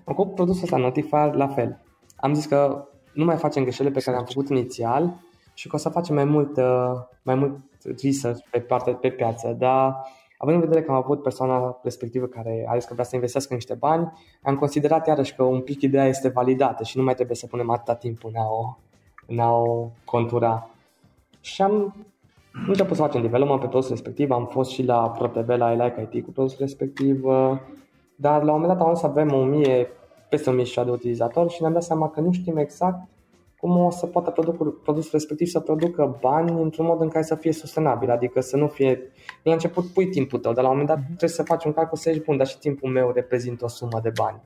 Acum 0.04 0.32
produsul 0.34 0.62
ăsta 0.62 0.76
Notifier 0.76 1.34
la 1.34 1.48
fel. 1.48 1.80
Am 2.16 2.34
zis 2.34 2.46
că 2.46 2.88
nu 3.12 3.24
mai 3.24 3.36
facem 3.36 3.62
greșelile 3.62 3.94
pe 3.94 4.00
care 4.00 4.10
le-am 4.10 4.26
făcut 4.26 4.48
inițial 4.48 5.20
și 5.54 5.68
că 5.68 5.76
o 5.76 5.78
să 5.78 5.88
facem 5.88 6.14
mai 6.14 6.24
mult, 6.24 6.56
uh, 6.56 6.92
mai 7.22 7.34
mult 7.34 7.58
research 8.02 8.40
pe, 8.50 8.60
parte, 8.60 8.90
pe 8.90 9.10
piață, 9.10 9.56
dar 9.58 9.96
având 10.38 10.56
în 10.56 10.62
vedere 10.62 10.84
că 10.84 10.90
am 10.90 10.96
avut 10.96 11.22
persoana 11.22 11.78
respectivă 11.82 12.26
care 12.26 12.66
a 12.68 12.74
zis 12.74 12.84
că 12.84 12.92
vrea 12.92 13.04
să 13.04 13.14
investească 13.14 13.54
niște 13.54 13.74
bani, 13.74 14.12
am 14.42 14.56
considerat 14.56 15.06
iarăși 15.06 15.34
că 15.34 15.42
un 15.42 15.60
pic 15.60 15.82
ideea 15.82 16.06
este 16.06 16.28
validată 16.28 16.84
și 16.84 16.96
nu 16.96 17.04
mai 17.04 17.14
trebuie 17.14 17.36
să 17.36 17.46
punem 17.46 17.70
atâta 17.70 17.94
timp 17.94 18.24
în 18.24 18.36
a 18.36 18.46
o, 18.48 18.76
în 19.26 19.38
a 19.38 19.52
o 19.52 19.90
contura. 20.04 20.70
Și 21.40 21.62
am 21.62 21.94
nu 22.64 22.68
început 22.68 22.96
să 22.96 23.02
facem 23.02 23.20
development 23.20 23.60
pe 23.60 23.66
produsul 23.66 23.94
respectiv, 23.94 24.30
am 24.30 24.46
fost 24.46 24.70
și 24.70 24.82
la 24.82 25.10
ProTV, 25.10 25.48
la 25.48 25.72
Like 25.72 26.08
IT 26.10 26.24
cu 26.24 26.30
produsul 26.30 26.58
respectiv, 26.60 27.24
uh, 27.24 27.58
dar 28.14 28.42
la 28.42 28.52
un 28.52 28.60
moment 28.60 28.78
dat 28.78 28.86
am 28.86 28.94
să 28.94 29.06
avem 29.06 29.32
1000, 29.32 29.88
peste 30.28 30.50
1000 30.50 30.64
de 30.84 30.90
utilizatori 30.90 31.52
și 31.52 31.60
ne-am 31.60 31.72
dat 31.72 31.82
seama 31.82 32.10
că 32.10 32.20
nu 32.20 32.32
știm 32.32 32.56
exact 32.56 33.08
cum 33.60 33.76
o 33.76 33.90
să 33.90 34.06
poată 34.06 34.30
produsul, 34.30 34.80
produsul 34.82 35.10
respectiv 35.12 35.46
să 35.46 35.60
producă 35.60 36.18
bani 36.20 36.62
într-un 36.62 36.86
mod 36.86 37.00
în 37.00 37.08
care 37.08 37.24
să 37.24 37.34
fie 37.34 37.52
sustenabil, 37.52 38.10
adică 38.10 38.40
să 38.40 38.56
nu 38.56 38.68
fie... 38.68 39.00
La 39.42 39.52
început 39.52 39.86
pui 39.86 40.06
timpul 40.06 40.38
tău, 40.38 40.52
dar 40.52 40.62
la 40.62 40.70
un 40.70 40.76
moment 40.76 40.94
dat 40.94 40.98
mhm. 40.98 41.16
trebuie 41.16 41.28
să 41.28 41.42
faci 41.42 41.64
un 41.64 41.72
calcul 41.72 41.96
să 41.96 42.10
zici, 42.12 42.24
bun, 42.24 42.36
dar 42.36 42.46
și 42.46 42.58
timpul 42.58 42.90
meu 42.90 43.10
reprezintă 43.14 43.64
o 43.64 43.68
sumă 43.68 44.00
de 44.02 44.12
bani. 44.14 44.40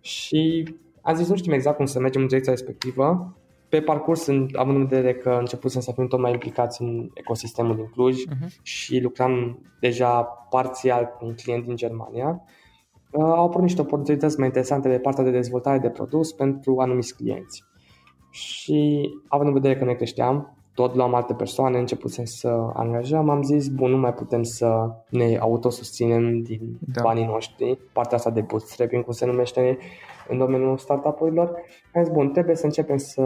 Și 0.00 0.74
am 1.02 1.14
zis, 1.14 1.28
nu 1.28 1.36
știm 1.36 1.52
exact 1.52 1.76
cum 1.76 1.86
să 1.86 2.00
mergem 2.00 2.20
în 2.20 2.26
direcția 2.26 2.52
respectivă, 2.52 3.36
pe 3.68 3.80
parcurs, 3.80 4.28
având 4.52 4.76
în 4.76 4.86
vedere 4.86 5.14
că 5.14 5.36
început 5.38 5.70
să 5.70 5.92
fim 5.94 6.06
tot 6.06 6.20
mai 6.20 6.32
implicați 6.32 6.82
în 6.82 7.10
ecosistemul 7.14 7.76
din 7.76 7.86
Cluj 7.86 8.16
uh-huh. 8.16 8.62
și 8.62 9.00
lucram 9.00 9.62
deja 9.80 10.22
parțial 10.50 11.04
cu 11.04 11.26
un 11.26 11.34
client 11.34 11.64
din 11.64 11.76
Germania, 11.76 12.42
uh, 13.10 13.22
au 13.22 13.44
apărut 13.44 13.62
niște 13.62 13.80
oportunități 13.80 14.38
mai 14.38 14.46
interesante 14.46 14.88
de 14.88 14.98
partea 14.98 15.24
de 15.24 15.30
dezvoltare 15.30 15.78
de 15.78 15.90
produs 15.90 16.32
pentru 16.32 16.78
anumiți 16.78 17.16
clienți. 17.16 17.64
Și 18.30 19.10
având 19.28 19.48
în 19.48 19.54
vedere 19.54 19.78
că 19.78 19.84
ne 19.84 19.94
creșteam, 19.94 20.57
tot 20.78 20.94
luam 20.94 21.14
alte 21.14 21.34
persoane, 21.34 21.78
începusem 21.78 22.24
să 22.24 22.48
angajăm, 22.74 23.28
am 23.28 23.42
zis, 23.42 23.68
bun, 23.68 23.90
nu 23.90 23.96
mai 23.96 24.14
putem 24.14 24.42
să 24.42 24.90
ne 25.08 25.36
autosusținem 25.40 26.42
din 26.42 26.78
da. 26.78 27.02
banii 27.02 27.24
noștri, 27.24 27.78
partea 27.92 28.16
asta 28.16 28.30
de 28.30 28.40
bootstrapping, 28.40 29.04
cum 29.04 29.12
se 29.12 29.26
numește 29.26 29.78
în 30.28 30.38
domeniul 30.38 30.76
startup-urilor. 30.76 31.48
Am 31.94 32.02
zis, 32.02 32.12
bun, 32.12 32.30
trebuie 32.30 32.56
să 32.56 32.64
începem 32.64 32.96
să 32.96 33.22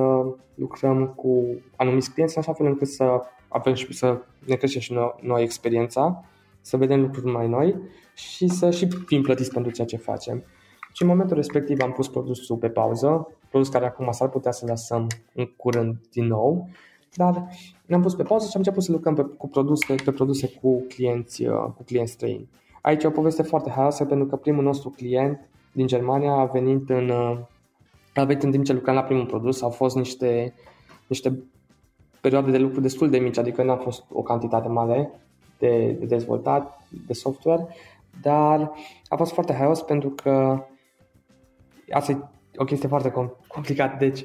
lucrăm 0.55 1.07
cu 1.07 1.45
anumiți 1.77 2.13
clienți, 2.13 2.37
în 2.37 2.43
așa 2.43 2.53
fel 2.53 2.67
încât 2.67 2.89
să 2.89 3.21
avem 3.49 3.75
și 3.75 3.93
să 3.93 4.21
ne 4.47 4.55
creștem 4.55 4.81
și 4.81 4.93
noi, 4.93 5.15
noi 5.21 5.43
experiența, 5.43 6.25
să 6.61 6.77
vedem 6.77 7.01
lucruri 7.01 7.33
mai 7.33 7.49
noi 7.49 7.77
și 8.15 8.49
să 8.49 8.71
și 8.71 8.89
fim 9.07 9.23
plătiți 9.23 9.53
pentru 9.53 9.73
ceea 9.73 9.87
ce 9.87 9.97
facem. 9.97 10.45
Și 10.93 11.03
în 11.03 11.09
momentul 11.09 11.37
respectiv 11.37 11.81
am 11.83 11.93
pus 11.93 12.09
produsul 12.09 12.57
pe 12.57 12.69
pauză, 12.69 13.29
produs 13.49 13.69
care 13.69 13.87
acum 13.87 14.11
s-ar 14.11 14.29
putea 14.29 14.53
să 14.53 14.67
lăsăm 14.67 15.07
în 15.35 15.47
curând 15.57 15.97
din 16.11 16.27
nou, 16.27 16.69
dar 17.15 17.49
ne-am 17.87 18.03
pus 18.03 18.15
pe 18.15 18.23
pauză 18.23 18.45
și 18.45 18.53
am 18.55 18.61
început 18.61 18.83
să 18.83 18.93
lucrăm 18.93 19.15
pe, 19.15 19.23
cu 19.23 19.49
produse, 19.49 19.95
pe 20.05 20.13
produse 20.13 20.49
cu 20.49 20.85
clienți, 20.89 21.47
uh, 21.47 21.65
cu 21.77 21.83
clienți 21.83 22.13
străini. 22.13 22.49
Aici 22.83 23.03
e 23.03 23.07
o 23.07 23.11
poveste 23.11 23.43
foarte 23.43 23.71
haioasă 23.71 24.05
pentru 24.05 24.27
că 24.27 24.37
primul 24.37 24.65
nostru 24.65 24.91
client 24.91 25.49
din 25.73 25.87
Germania 25.87 26.33
a 26.33 26.45
venit 26.45 26.91
în, 26.91 27.09
uh, 27.09 27.39
a 28.15 28.25
venit 28.25 28.43
în 28.43 28.51
timp 28.51 28.65
ce 28.65 28.73
lucram 28.73 28.95
la 28.95 29.03
primul 29.03 29.27
produs, 29.27 29.63
au 29.63 29.71
fost 29.71 29.97
niște, 29.97 30.55
niște 31.07 31.43
perioade 32.21 32.51
de 32.51 32.59
lucru 32.59 32.81
destul 32.81 33.11
de 33.11 33.19
mici, 33.19 33.39
adică 33.39 33.63
nu 33.63 33.71
a 33.71 33.77
fost 33.77 34.05
o 34.13 34.23
cantitate 34.23 34.69
mare 34.69 35.11
de, 35.59 35.97
de 35.99 36.05
dezvoltat, 36.05 36.81
de 37.07 37.13
software, 37.13 37.67
dar 38.23 38.73
a 39.09 39.17
fost 39.17 39.33
foarte 39.33 39.53
haios 39.53 39.83
pentru 39.83 40.11
că 40.11 40.65
asta 41.91 42.13
e 42.13 42.19
o 42.57 42.65
chestie 42.65 42.89
foarte 42.89 43.13
complicată. 43.49 43.97
Deci, 43.99 44.21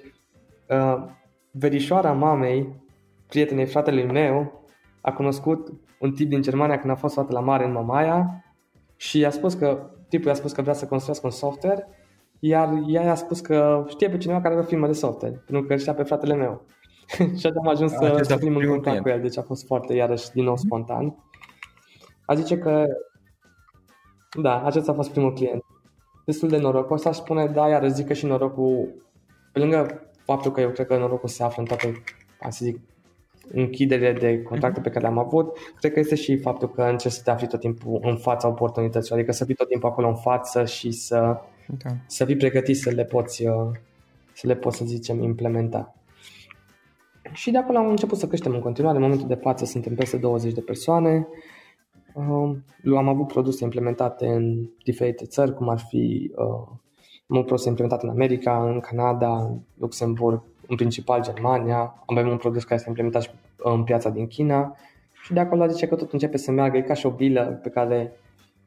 uh, 0.70 1.04
verișoara 1.60 2.12
mamei, 2.12 2.76
prietenei 3.28 3.66
fratelui 3.66 4.06
meu, 4.06 4.62
a 5.02 5.12
cunoscut 5.12 5.74
un 6.00 6.12
tip 6.12 6.30
din 6.30 6.42
Germania 6.42 6.80
când 6.80 6.92
a 6.92 6.96
fost 6.96 7.14
toată 7.14 7.34
la 7.34 7.40
mare 7.40 7.66
în 7.66 7.72
Mamaia 7.72 8.44
și 8.96 9.20
i-a 9.20 9.30
spus 9.30 9.54
că, 9.54 9.90
tipul 10.10 10.28
i-a 10.28 10.34
spus 10.34 10.52
că 10.52 10.62
vrea 10.62 10.74
să 10.74 10.86
construiască 10.88 11.26
un 11.26 11.32
software, 11.32 11.88
iar 12.40 12.84
ea 12.88 13.04
i-a 13.04 13.16
spus 13.16 13.40
că 13.40 13.86
știe 13.88 14.10
pe 14.10 14.18
cineva 14.18 14.42
care 14.42 14.54
are 14.54 14.64
o 14.64 14.68
firmă 14.68 14.88
de 14.88 14.94
software, 14.94 15.44
pentru 15.46 15.68
că 15.68 15.76
știa 15.76 15.94
pe 15.94 16.04
fratele 16.04 16.36
meu. 16.36 16.66
și 17.40 17.48
am 17.48 17.68
ajuns 17.68 17.92
să, 17.92 18.20
să 18.22 18.36
fim 18.36 18.56
în 18.56 18.68
contact 18.68 19.02
cu 19.02 19.10
el, 19.10 19.22
deci 19.22 19.38
a 19.38 19.42
fost 19.42 19.66
foarte, 19.66 19.94
iarăși, 19.94 20.32
din 20.32 20.44
nou 20.44 20.54
mhm. 20.54 20.62
spontan. 20.66 21.16
A 22.26 22.34
zice 22.34 22.58
că, 22.58 22.86
da, 24.42 24.64
acesta 24.64 24.92
a 24.92 24.96
fost 24.96 25.12
primul 25.12 25.34
client. 25.34 25.64
Destul 26.26 26.50
de 26.50 26.58
norocos, 26.58 27.06
aș 27.06 27.16
spune, 27.16 27.48
da, 27.48 27.68
iar 27.68 27.88
zic 27.88 28.08
că 28.08 28.14
și 28.14 28.26
norocul, 28.26 29.06
pe 29.52 29.60
lângă 29.60 30.07
faptul 30.28 30.52
că 30.52 30.62
eu 30.62 30.70
cred 30.70 30.88
că 30.88 30.98
norocul 30.98 31.30
se 31.30 31.44
află 31.44 31.62
în 31.62 31.68
toate, 31.68 32.04
să 32.50 32.66
zic, 32.66 32.80
închiderile 33.52 34.14
de 34.14 34.42
contacte 34.42 34.82
pe 34.82 34.90
care 34.90 35.02
le-am 35.02 35.18
avut, 35.18 35.58
cred 35.80 35.94
că 35.94 36.00
este 36.00 36.16
și 36.16 36.38
faptul 36.38 36.70
că 36.70 36.82
încerci 36.82 37.14
să 37.14 37.22
te 37.24 37.30
afli 37.30 37.48
tot 37.48 37.60
timpul 37.60 38.00
în 38.04 38.18
fața 38.18 38.48
oportunităților, 38.48 39.18
adică 39.18 39.34
să 39.34 39.46
fii 39.46 39.56
tot 39.56 39.68
timpul 39.68 39.90
acolo 39.90 40.08
în 40.08 40.16
față 40.16 40.66
și 40.66 40.92
să, 40.92 41.42
da. 41.68 41.90
să 42.06 42.26
fii 42.26 42.36
pregătit 42.36 42.78
să 42.78 42.90
le 42.90 43.06
poți, 43.06 43.46
uh, 43.46 43.72
să 44.34 44.48
le 44.48 44.56
poți, 44.56 44.78
să 44.78 44.86
zicem, 44.86 45.24
implementa. 45.24 45.96
Și 47.32 47.52
de 47.52 47.58
acolo 47.58 47.78
am 47.78 47.90
început 47.90 48.18
să 48.18 48.28
creștem 48.28 48.54
în 48.54 48.60
continuare. 48.60 48.98
În 48.98 49.04
momentul 49.04 49.28
de 49.28 49.36
față 49.36 49.66
suntem 49.66 49.96
peste 49.96 50.18
20 50.18 50.54
de 50.54 50.62
persoane. 50.62 51.28
Um, 52.14 52.64
am 52.98 53.08
avut 53.08 53.28
produse 53.28 53.64
implementate 53.64 54.28
în 54.28 54.70
diferite 54.84 55.26
țări, 55.26 55.54
cum 55.54 55.70
ar 55.70 55.80
fi 55.80 56.32
uh, 57.28 57.36
am 57.36 57.36
avut 57.36 57.46
produse 57.46 57.70
implementate 57.70 58.06
în 58.06 58.12
America, 58.12 58.70
în 58.70 58.80
Canada, 58.80 59.42
în 59.42 59.60
Luxemburg, 59.74 60.44
în 60.68 60.76
principal 60.76 61.22
Germania. 61.22 62.04
Am 62.06 62.18
avut 62.18 62.32
un 62.32 62.38
produs 62.38 62.64
care 62.64 62.76
este 62.76 62.88
implementat 62.88 63.22
și 63.22 63.30
în 63.58 63.84
piața 63.84 64.10
din 64.10 64.28
China. 64.28 64.76
Și 65.24 65.34
de 65.34 65.40
acolo 65.40 65.68
zice 65.68 65.88
că 65.88 65.96
tot 65.96 66.12
începe 66.12 66.38
să 66.38 66.52
meargă, 66.52 66.78
e 66.78 66.82
ca 66.82 66.94
și 66.94 67.06
o 67.06 67.10
bilă 67.10 67.60
pe 67.64 67.70
care 67.70 68.12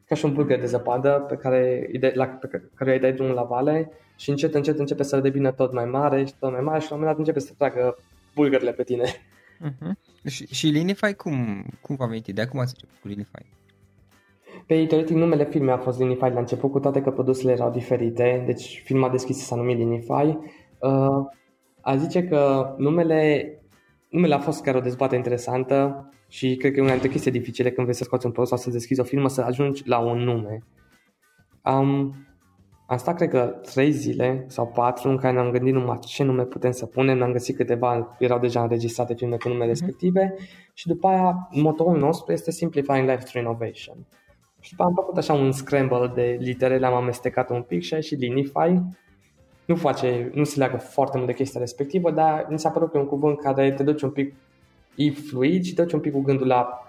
ca 0.06 0.14
și 0.14 0.24
un 0.24 0.32
bulgăr 0.32 0.58
de 0.58 0.66
zăpadă 0.66 1.24
pe 1.28 1.36
care, 1.36 1.90
la, 2.14 2.26
pe 2.26 2.62
care 2.74 2.92
îi 2.92 2.98
dai 2.98 3.12
drumul 3.12 3.34
la 3.34 3.42
vale 3.42 3.90
și 4.16 4.30
încet, 4.30 4.54
încet 4.54 4.78
începe 4.78 5.02
să 5.02 5.20
devină 5.20 5.50
tot 5.50 5.72
mai 5.72 5.84
mare 5.84 6.24
și 6.24 6.34
tot 6.38 6.52
mai 6.52 6.60
mare 6.60 6.80
și 6.80 6.90
la 6.90 6.94
un 6.96 7.00
moment 7.00 7.18
dat 7.18 7.26
începe 7.26 7.46
să 7.46 7.54
tragă 7.58 7.98
bulgările 8.34 8.72
pe 8.72 8.82
tine. 8.82 9.04
Uh-huh. 9.04 9.92
Și, 10.26 10.46
și 10.46 10.66
Linify 10.66 11.14
cum, 11.14 11.64
cum 11.80 11.96
v-a 11.96 12.06
venit 12.06 12.26
ideea? 12.26 12.48
Cum 12.48 12.60
ați 12.60 12.72
început 12.74 13.00
cu 13.00 13.08
Linify? 13.08 13.59
Pe 14.70 14.86
teoretic 14.86 15.16
numele 15.16 15.44
firmei 15.44 15.74
a 15.74 15.78
fost 15.78 15.98
Linify 15.98 16.20
la 16.20 16.38
început, 16.38 16.70
cu 16.70 16.80
toate 16.80 17.00
că 17.00 17.10
produsele 17.10 17.52
erau 17.52 17.70
diferite, 17.70 18.42
deci 18.46 18.82
firma 18.84 19.08
deschisă 19.08 19.44
s-a 19.44 19.56
numit 19.56 19.76
Linify. 19.76 20.38
Uh, 20.78 21.26
a 21.80 21.96
zice 21.96 22.24
că 22.24 22.74
numele, 22.78 23.50
numele 24.08 24.34
a 24.34 24.38
fost 24.38 24.62
chiar 24.62 24.74
o 24.74 24.80
dezbatere 24.80 25.16
interesantă 25.16 26.08
și 26.28 26.56
cred 26.56 26.72
că 26.72 26.78
e 26.78 26.82
una 26.82 26.90
dintre 26.90 27.08
chestii 27.08 27.30
dificile 27.30 27.70
când 27.70 27.86
vrei 27.86 27.98
să 27.98 28.04
scoți 28.04 28.26
un 28.26 28.32
produs 28.32 28.48
sau 28.48 28.58
să 28.58 28.70
deschizi 28.70 29.00
o 29.00 29.04
firmă, 29.04 29.28
să 29.28 29.40
ajungi 29.40 29.88
la 29.88 29.98
un 29.98 30.18
nume. 30.18 30.62
Um, 31.64 32.14
am 32.86 32.96
stat, 32.96 33.16
cred 33.16 33.28
că, 33.28 33.54
trei 33.72 33.90
zile 33.90 34.44
sau 34.48 34.66
patru 34.66 35.08
în 35.08 35.16
care 35.16 35.34
ne-am 35.34 35.50
gândit 35.50 35.74
numai 35.74 35.98
ce 35.98 36.24
nume 36.24 36.44
putem 36.44 36.70
să 36.70 36.86
punem, 36.86 37.18
ne-am 37.18 37.32
găsit 37.32 37.56
câteva, 37.56 38.16
erau 38.18 38.38
deja 38.38 38.62
înregistrate 38.62 39.14
filme 39.14 39.36
cu 39.36 39.48
numele 39.48 39.66
mm-hmm. 39.66 39.68
respective 39.68 40.34
și 40.74 40.86
după 40.86 41.06
aia 41.08 41.48
motorul 41.50 41.98
nostru 41.98 42.32
este 42.32 42.50
Simplifying 42.50 43.08
Life 43.08 43.22
through 43.24 43.46
Innovation. 43.46 44.06
Și 44.60 44.70
după 44.70 44.82
am 44.82 44.94
făcut 44.94 45.16
așa 45.16 45.32
un 45.32 45.52
scramble 45.52 46.10
de 46.14 46.36
litere, 46.40 46.78
le-am 46.78 46.94
amestecat 46.94 47.50
un 47.50 47.62
pic 47.62 47.82
și 47.82 47.92
a 47.92 47.96
ieșit 47.96 48.18
Linify. 48.18 48.80
Nu 49.64 49.76
face, 49.76 50.30
nu 50.34 50.44
se 50.44 50.58
leagă 50.58 50.76
foarte 50.76 51.16
mult 51.16 51.28
de 51.28 51.34
chestia 51.36 51.60
respectivă, 51.60 52.10
dar 52.10 52.46
mi 52.50 52.58
s-a 52.58 52.70
părut 52.70 52.90
că 52.90 52.96
e 52.96 53.00
un 53.00 53.06
cuvânt 53.06 53.40
care 53.40 53.72
te 53.72 53.82
duce 53.82 54.04
un 54.04 54.10
pic 54.10 54.34
e 54.94 55.10
fluid 55.10 55.64
și 55.64 55.74
te 55.74 55.82
duce 55.82 55.94
un 55.94 56.00
pic 56.00 56.12
cu 56.12 56.20
gândul 56.20 56.46
la 56.46 56.84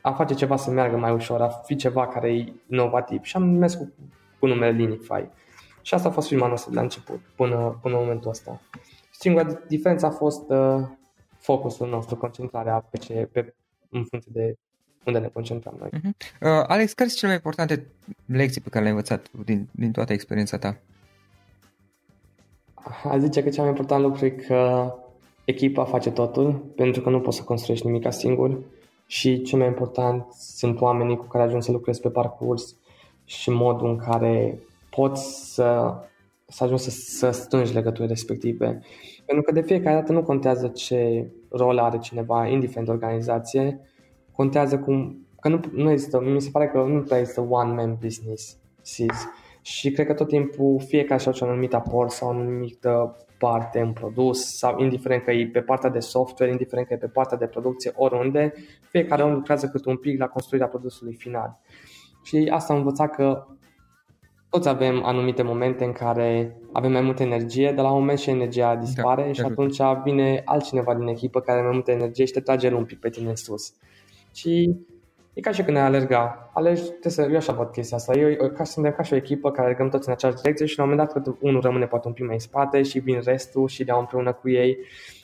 a 0.00 0.12
face 0.12 0.34
ceva 0.34 0.56
să 0.56 0.70
meargă 0.70 0.96
mai 0.96 1.12
ușor, 1.12 1.40
a 1.40 1.48
fi 1.48 1.76
ceva 1.76 2.08
care 2.08 2.34
e 2.34 2.52
inovativ. 2.68 3.22
Și 3.22 3.36
am 3.36 3.42
mers 3.42 3.74
cu, 3.74 3.92
cu 4.38 4.46
numele 4.46 4.76
Linify. 4.76 5.28
Și 5.82 5.94
asta 5.94 6.08
a 6.08 6.12
fost 6.12 6.28
firma 6.28 6.46
noastră 6.46 6.70
de 6.70 6.76
la 6.76 6.82
început, 6.82 7.20
până, 7.34 7.78
până 7.82 7.94
în 7.94 8.00
momentul 8.00 8.30
ăsta. 8.30 8.60
Singura 9.10 9.60
diferență 9.68 10.06
a 10.06 10.10
fost 10.10 10.50
uh, 10.50 10.82
focusul 11.36 11.88
nostru, 11.88 12.16
concentrarea 12.16 12.86
pe 12.90 12.96
ce, 12.96 13.28
pe, 13.32 13.54
în 13.88 14.04
funcție 14.04 14.32
de 14.34 14.56
unde 15.04 15.18
ne 15.18 15.28
concentrăm 15.32 15.74
noi. 15.78 15.88
Uh-huh. 15.88 16.40
Uh, 16.40 16.64
Alex, 16.66 16.92
care 16.92 17.08
sunt 17.08 17.20
cele 17.20 17.26
mai 17.26 17.34
importante 17.34 17.86
lecții 18.26 18.60
pe 18.60 18.68
care 18.68 18.84
le-ai 18.84 18.96
învățat 18.96 19.30
din, 19.44 19.68
din 19.70 19.92
toată 19.92 20.12
experiența 20.12 20.58
ta? 20.58 20.76
A 23.04 23.18
zice 23.18 23.42
că 23.42 23.48
cel 23.48 23.62
mai 23.62 23.72
important 23.72 24.02
lucru 24.02 24.24
e 24.24 24.30
că 24.30 24.92
echipa 25.44 25.84
face 25.84 26.10
totul, 26.10 26.52
pentru 26.76 27.00
că 27.02 27.10
nu 27.10 27.20
poți 27.20 27.36
să 27.36 27.42
construiești 27.42 27.86
nimic 27.86 28.12
singur 28.12 28.58
și 29.06 29.42
cel 29.42 29.58
mai 29.58 29.68
important 29.68 30.32
sunt 30.32 30.80
oamenii 30.80 31.16
cu 31.16 31.24
care 31.24 31.44
ajungi 31.44 31.66
să 31.66 31.72
lucrezi 31.72 32.00
pe 32.00 32.08
parcurs 32.08 32.76
și 33.24 33.50
modul 33.50 33.88
în 33.88 33.96
care 33.96 34.58
poți 34.90 35.52
să, 35.54 35.94
să 36.46 36.64
ajungi 36.64 36.82
să, 36.82 36.90
să 36.90 37.30
strângi 37.30 37.74
legături 37.74 38.08
respective. 38.08 38.82
Pentru 39.26 39.44
că 39.44 39.52
de 39.52 39.62
fiecare 39.62 39.96
dată 39.96 40.12
nu 40.12 40.22
contează 40.22 40.68
ce 40.68 41.26
rol 41.48 41.78
are 41.78 41.98
cineva, 41.98 42.46
indiferent 42.46 42.86
de 42.86 42.92
organizație, 42.92 43.80
contează 44.40 44.78
cum, 44.78 45.26
că 45.40 45.48
nu, 45.48 45.60
nu 45.72 45.90
există, 45.90 46.20
mi 46.20 46.40
se 46.40 46.50
pare 46.52 46.68
că 46.68 46.78
nu 46.78 47.02
prea 47.02 47.18
există 47.18 47.46
one-man 47.48 47.98
business, 48.00 48.56
SIS. 48.82 49.28
Și 49.62 49.90
cred 49.90 50.06
că 50.06 50.14
tot 50.14 50.28
timpul 50.28 50.80
fiecare 50.86 51.20
și-a 51.20 51.32
un 51.40 51.48
anumit 51.48 51.74
aport 51.74 52.10
sau 52.10 52.28
o 52.28 52.30
anumită 52.30 53.16
parte 53.38 53.80
în 53.80 53.92
produs 53.92 54.56
sau 54.56 54.78
indiferent 54.78 55.24
că 55.24 55.30
e 55.30 55.46
pe 55.46 55.60
partea 55.60 55.90
de 55.90 55.98
software, 55.98 56.52
indiferent 56.52 56.86
că 56.86 56.92
e 56.92 56.96
pe 56.96 57.06
partea 57.06 57.36
de 57.36 57.46
producție, 57.46 57.92
oriunde, 57.96 58.52
fiecare 58.90 59.22
om 59.22 59.32
lucrează 59.32 59.66
cât 59.66 59.84
un 59.84 59.96
pic 59.96 60.18
la 60.18 60.26
construirea 60.26 60.68
produsului 60.68 61.14
final. 61.14 61.58
Și 62.24 62.48
asta 62.52 62.72
am 62.72 62.78
învățat 62.78 63.14
că 63.14 63.46
toți 64.50 64.68
avem 64.68 65.04
anumite 65.04 65.42
momente 65.42 65.84
în 65.84 65.92
care 65.92 66.56
avem 66.72 66.92
mai 66.92 67.00
multă 67.00 67.22
energie, 67.22 67.72
dar 67.72 67.84
la 67.84 67.90
un 67.90 67.98
moment 67.98 68.18
și 68.18 68.30
energia 68.30 68.76
dispare 68.76 69.24
da, 69.26 69.32
și 69.32 69.40
atunci 69.40 69.78
vine 70.04 70.42
altcineva 70.44 70.94
din 70.94 71.06
echipă 71.06 71.40
care 71.40 71.58
are 71.58 71.66
mai 71.66 71.74
multă 71.74 71.90
energie 71.90 72.24
și 72.24 72.32
te 72.32 72.40
trage 72.40 72.74
un 72.74 72.84
pic 72.84 73.00
pe 73.00 73.08
tine 73.08 73.28
în 73.28 73.36
sus. 73.36 73.74
Și 74.34 74.76
e 75.34 75.40
ca 75.40 75.50
și 75.50 75.62
când 75.62 75.76
ai 75.76 75.82
alerga. 75.82 76.50
Alegi, 76.54 76.82
trebuie 76.82 77.12
să, 77.12 77.22
eu 77.30 77.36
așa 77.36 77.52
văd 77.52 77.70
chestia 77.70 77.96
asta. 77.96 78.18
Eu, 78.18 78.48
ca, 78.48 78.64
suntem 78.64 78.92
ca 78.92 79.02
și 79.02 79.12
o 79.12 79.16
echipă 79.16 79.50
care 79.50 79.66
alergăm 79.66 79.88
toți 79.88 80.08
în 80.08 80.14
aceeași 80.14 80.38
direcție 80.40 80.66
și 80.66 80.78
la 80.78 80.84
un 80.84 80.90
moment 80.90 81.08
dat 81.14 81.36
unul 81.40 81.60
rămâne 81.60 81.86
poate 81.86 82.06
un 82.06 82.12
pic 82.12 82.24
mai 82.24 82.34
în 82.34 82.40
spate 82.40 82.82
și 82.82 82.98
vin 82.98 83.20
restul 83.24 83.68
și 83.68 83.84
dau 83.84 84.00
împreună 84.00 84.32
cu 84.32 84.50
ei 84.50 84.78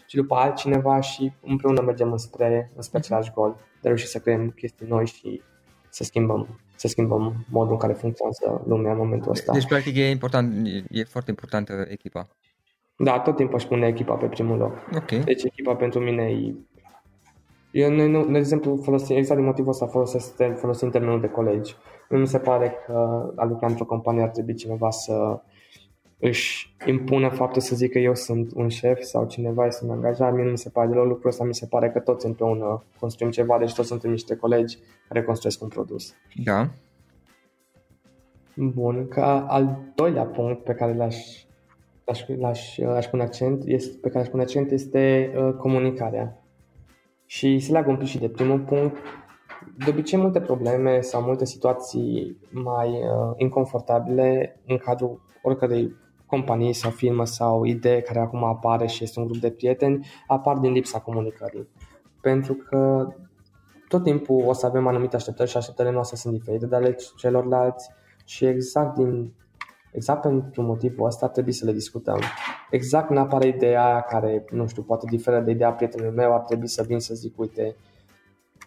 și 0.07 0.17
după 0.17 0.35
altcineva 0.35 1.01
și 1.01 1.33
împreună 1.41 1.81
mergem 1.81 2.13
înspre, 2.13 2.73
înspre 2.75 2.99
același 2.99 3.33
gol. 3.35 3.57
De 3.81 3.89
reușit 3.89 4.09
să 4.09 4.19
creăm 4.19 4.51
chestii 4.51 4.87
noi 4.89 5.07
și 5.07 5.43
să 5.89 6.05
schimbăm 6.05 6.59
să 6.77 6.89
schimbăm 6.89 7.47
modul 7.51 7.73
în 7.73 7.79
care 7.79 7.93
funcționează 7.93 8.63
lumea 8.67 8.93
în 8.93 8.99
momentul 8.99 9.31
ăsta. 9.31 9.53
Deci, 9.53 9.67
practic, 9.67 9.97
e, 9.97 10.11
important, 10.11 10.67
e 10.91 11.05
foarte 11.05 11.31
importantă 11.31 11.87
echipa. 11.89 12.29
Da, 12.97 13.19
tot 13.21 13.37
timpul 13.37 13.55
aș 13.55 13.65
pune 13.65 13.87
echipa 13.87 14.15
pe 14.15 14.27
primul 14.27 14.57
loc. 14.57 14.73
Okay. 14.95 15.19
Deci 15.19 15.43
echipa 15.43 15.75
pentru 15.75 16.01
mine 16.01 16.23
e... 16.23 16.55
Eu, 17.77 17.91
noi, 17.91 18.27
de 18.31 18.39
exemplu, 18.39 18.77
folosim, 18.77 19.17
exact 19.17 19.39
din 19.39 19.49
motivul 19.49 19.71
ăsta 19.71 19.87
folosesc, 19.87 20.43
folosim 20.55 20.91
termenul 20.91 21.21
de 21.21 21.29
colegi. 21.29 21.75
Nu 22.09 22.19
mi 22.19 22.27
se 22.27 22.39
pare 22.39 22.73
că 22.87 23.33
a 23.37 23.45
lucra 23.45 23.67
într-o 23.67 23.85
companie 23.85 24.23
ar 24.23 24.29
trebui 24.29 24.55
cineva 24.55 24.91
să 24.91 25.41
își 26.19 26.75
impună 26.87 27.29
faptul 27.29 27.61
să 27.61 27.77
zică 27.77 27.99
eu 27.99 28.15
sunt 28.15 28.53
un 28.55 28.69
șef 28.69 29.01
sau 29.01 29.27
cineva 29.27 29.67
este 29.67 29.85
un 29.85 29.91
angajat, 29.91 30.35
mie 30.35 30.45
nu 30.45 30.51
mi 30.51 30.59
se 30.59 30.69
pare 30.69 30.89
deloc 30.89 31.07
lucrul 31.07 31.31
ăsta, 31.31 31.45
mi 31.45 31.55
se 31.55 31.67
pare 31.67 31.91
că 31.91 31.99
toți 31.99 32.27
împreună 32.27 32.85
construim 33.01 33.33
ceva, 33.33 33.59
deci 33.59 33.75
toți 33.75 33.89
suntem 33.89 34.11
niște 34.11 34.37
colegi 34.37 34.79
care 35.09 35.23
construiesc 35.23 35.63
un 35.63 35.69
produs. 35.69 36.15
Da. 36.45 36.69
Bun, 38.55 39.09
ca 39.09 39.47
al 39.49 39.79
doilea 39.95 40.25
punct 40.25 40.65
pe 40.65 40.75
care 40.75 40.95
l-aș, 40.95 41.17
l-aș, 42.05 42.23
l-aș, 42.39 42.77
l-aș 42.79 43.07
pune 43.07 43.23
accent, 43.23 43.63
este, 43.67 43.99
pe 44.03 44.09
care 44.09 44.25
aș 44.25 44.31
pune 44.31 44.43
accent 44.43 44.71
este 44.71 45.33
uh, 45.37 45.55
comunicarea. 45.55 46.41
Și 47.27 47.59
se 47.59 47.73
leagă 47.73 47.91
un 47.91 47.97
pic 47.97 48.09
și 48.09 48.19
de 48.19 48.29
primul 48.29 48.61
punct, 48.61 48.97
de 49.85 49.91
obicei 49.91 50.19
multe 50.19 50.41
probleme 50.41 51.01
sau 51.01 51.23
multe 51.23 51.45
situații 51.45 52.39
mai 52.51 52.89
uh, 52.89 53.33
inconfortabile 53.37 54.61
în 54.67 54.77
cadrul 54.77 55.21
oricărei 55.43 55.95
companii 56.27 56.73
sau 56.73 56.91
firmă 56.91 57.25
sau 57.25 57.65
idee 57.65 58.01
care 58.01 58.19
acum 58.19 58.45
apare 58.45 58.87
și 58.87 59.05
este 59.05 59.21
un 59.21 59.27
grup 59.27 59.41
de 59.41 59.51
prieteni, 59.51 60.07
apar 60.27 60.57
din 60.57 60.73
lipsa 60.73 61.01
comunicării. 61.01 61.69
Pentru 62.21 62.55
că 62.55 63.09
tot 63.89 64.03
timpul 64.03 64.45
o 64.47 64.53
să 64.53 64.67
avem 64.67 64.87
anumite 64.87 65.17
așteptări 65.17 65.51
și 65.51 65.57
așteptările 65.57 65.95
noastre 65.95 66.17
sunt 66.17 66.33
diferite 66.33 66.67
de 66.67 66.77
ale 66.77 66.97
celorlalți 67.17 67.91
și 68.25 68.45
exact 68.45 68.97
din 68.97 69.33
exact 69.97 70.21
pentru 70.21 70.63
motivul 70.63 71.07
ăsta 71.07 71.29
trebuie 71.29 71.55
să 71.55 71.65
le 71.65 71.73
discutăm. 71.73 72.21
Exact 72.71 73.07
când 73.07 73.19
apare 73.19 73.47
ideea 73.47 73.85
aia 73.85 74.01
care, 74.01 74.45
nu 74.51 74.67
știu, 74.67 74.83
poate 74.83 75.07
diferă 75.11 75.41
de 75.41 75.51
ideea 75.51 75.73
prietenului 75.73 76.15
meu, 76.15 76.35
ar 76.35 76.41
trebui 76.41 76.69
să 76.69 76.83
vin 76.83 76.99
să 76.99 77.15
zic, 77.15 77.39
uite, 77.39 77.77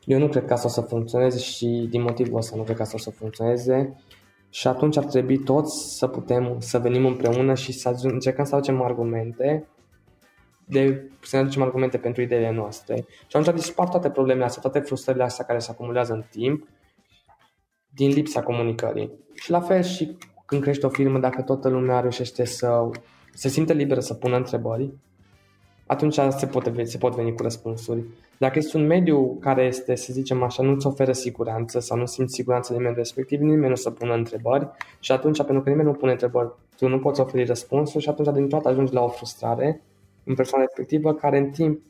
eu 0.06 0.20
nu 0.20 0.28
cred 0.28 0.46
că 0.46 0.54
asta 0.54 0.68
o 0.68 0.72
să 0.72 0.82
funcționeze 0.82 1.38
și 1.38 1.88
din 1.90 2.02
motivul 2.02 2.38
ăsta 2.38 2.56
nu 2.56 2.64
cred 2.64 2.76
că 2.76 2.82
asta 2.82 2.96
o 2.96 3.00
să 3.00 3.10
funcționeze 3.10 3.98
și 4.50 4.68
atunci 4.68 4.98
ar 4.98 5.06
trebui 5.06 5.38
toți 5.38 5.98
să 5.98 6.08
putem 6.08 6.56
să 6.60 6.80
venim 6.80 7.06
împreună 7.06 7.54
și 7.54 7.72
să 7.72 8.00
încercăm 8.04 8.46
să 8.46 8.56
aducem 8.56 8.82
argumente 8.82 9.68
de, 10.66 11.12
să 11.22 11.36
ne 11.36 11.42
aducem 11.42 11.62
argumente 11.62 11.98
pentru 11.98 12.22
ideile 12.22 12.52
noastre. 12.52 13.06
Și 13.08 13.38
atunci 13.38 13.56
dispar 13.56 13.88
toate 13.88 14.10
problemele 14.10 14.46
astea, 14.46 14.62
toate 14.62 14.80
frustrările 14.80 15.24
astea 15.24 15.46
care 15.46 15.60
se 15.60 15.72
acumulează 15.72 16.14
în 16.14 16.24
timp 16.30 16.68
din 17.90 18.10
lipsa 18.10 18.44
comunicării. 18.44 19.12
Și 19.34 19.52
la 19.52 19.60
fel 19.60 19.82
și 19.82 20.18
când 20.50 20.62
crește 20.62 20.86
o 20.86 20.90
firmă, 20.90 21.20
dacă 21.20 21.42
toată 21.42 21.70
lumea 21.70 22.00
reușește 22.00 22.46
să 22.46 22.90
se 23.34 23.48
simte 23.48 23.74
liberă 23.74 24.00
să 24.00 24.14
pună 24.14 24.36
întrebări, 24.36 24.94
atunci 25.86 26.14
se, 26.14 26.46
poate, 26.46 26.84
se 26.84 26.98
pot 26.98 27.16
veni 27.16 27.36
cu 27.36 27.42
răspunsuri. 27.42 28.04
Dacă 28.38 28.58
este 28.58 28.78
un 28.78 28.86
mediu 28.86 29.38
care 29.40 29.64
este, 29.64 29.96
să 29.96 30.14
zicem 30.14 30.44
așa, 30.44 30.64
nu-ți 30.64 30.88
oferă 30.88 31.12
siguranță 31.12 31.80
sau 31.80 31.98
nu 31.98 32.06
simți 32.06 32.34
siguranță 32.34 32.74
de 32.74 32.78
mediul 32.80 32.98
respectiv, 32.98 33.40
nimeni 33.40 33.66
nu 33.66 33.72
o 33.72 33.76
să 33.76 33.92
pună 33.92 34.14
întrebări 34.14 34.70
și 35.00 35.12
atunci, 35.12 35.38
pentru 35.38 35.62
că 35.62 35.70
nimeni 35.70 35.88
nu 35.88 35.94
pune 35.94 36.12
întrebări, 36.12 36.52
tu 36.78 36.88
nu 36.88 37.00
poți 37.00 37.22
oferi 37.22 37.46
răspunsuri 37.46 38.04
și 38.04 38.10
atunci 38.10 38.34
din 38.34 38.48
toată 38.48 38.70
ajungi 38.70 38.94
la 38.94 39.04
o 39.04 39.08
frustrare 39.08 39.82
în 40.24 40.36
persoana 40.36 40.64
respectivă 40.64 41.14
care 41.14 41.38
în 41.38 41.50
timp 41.50 41.82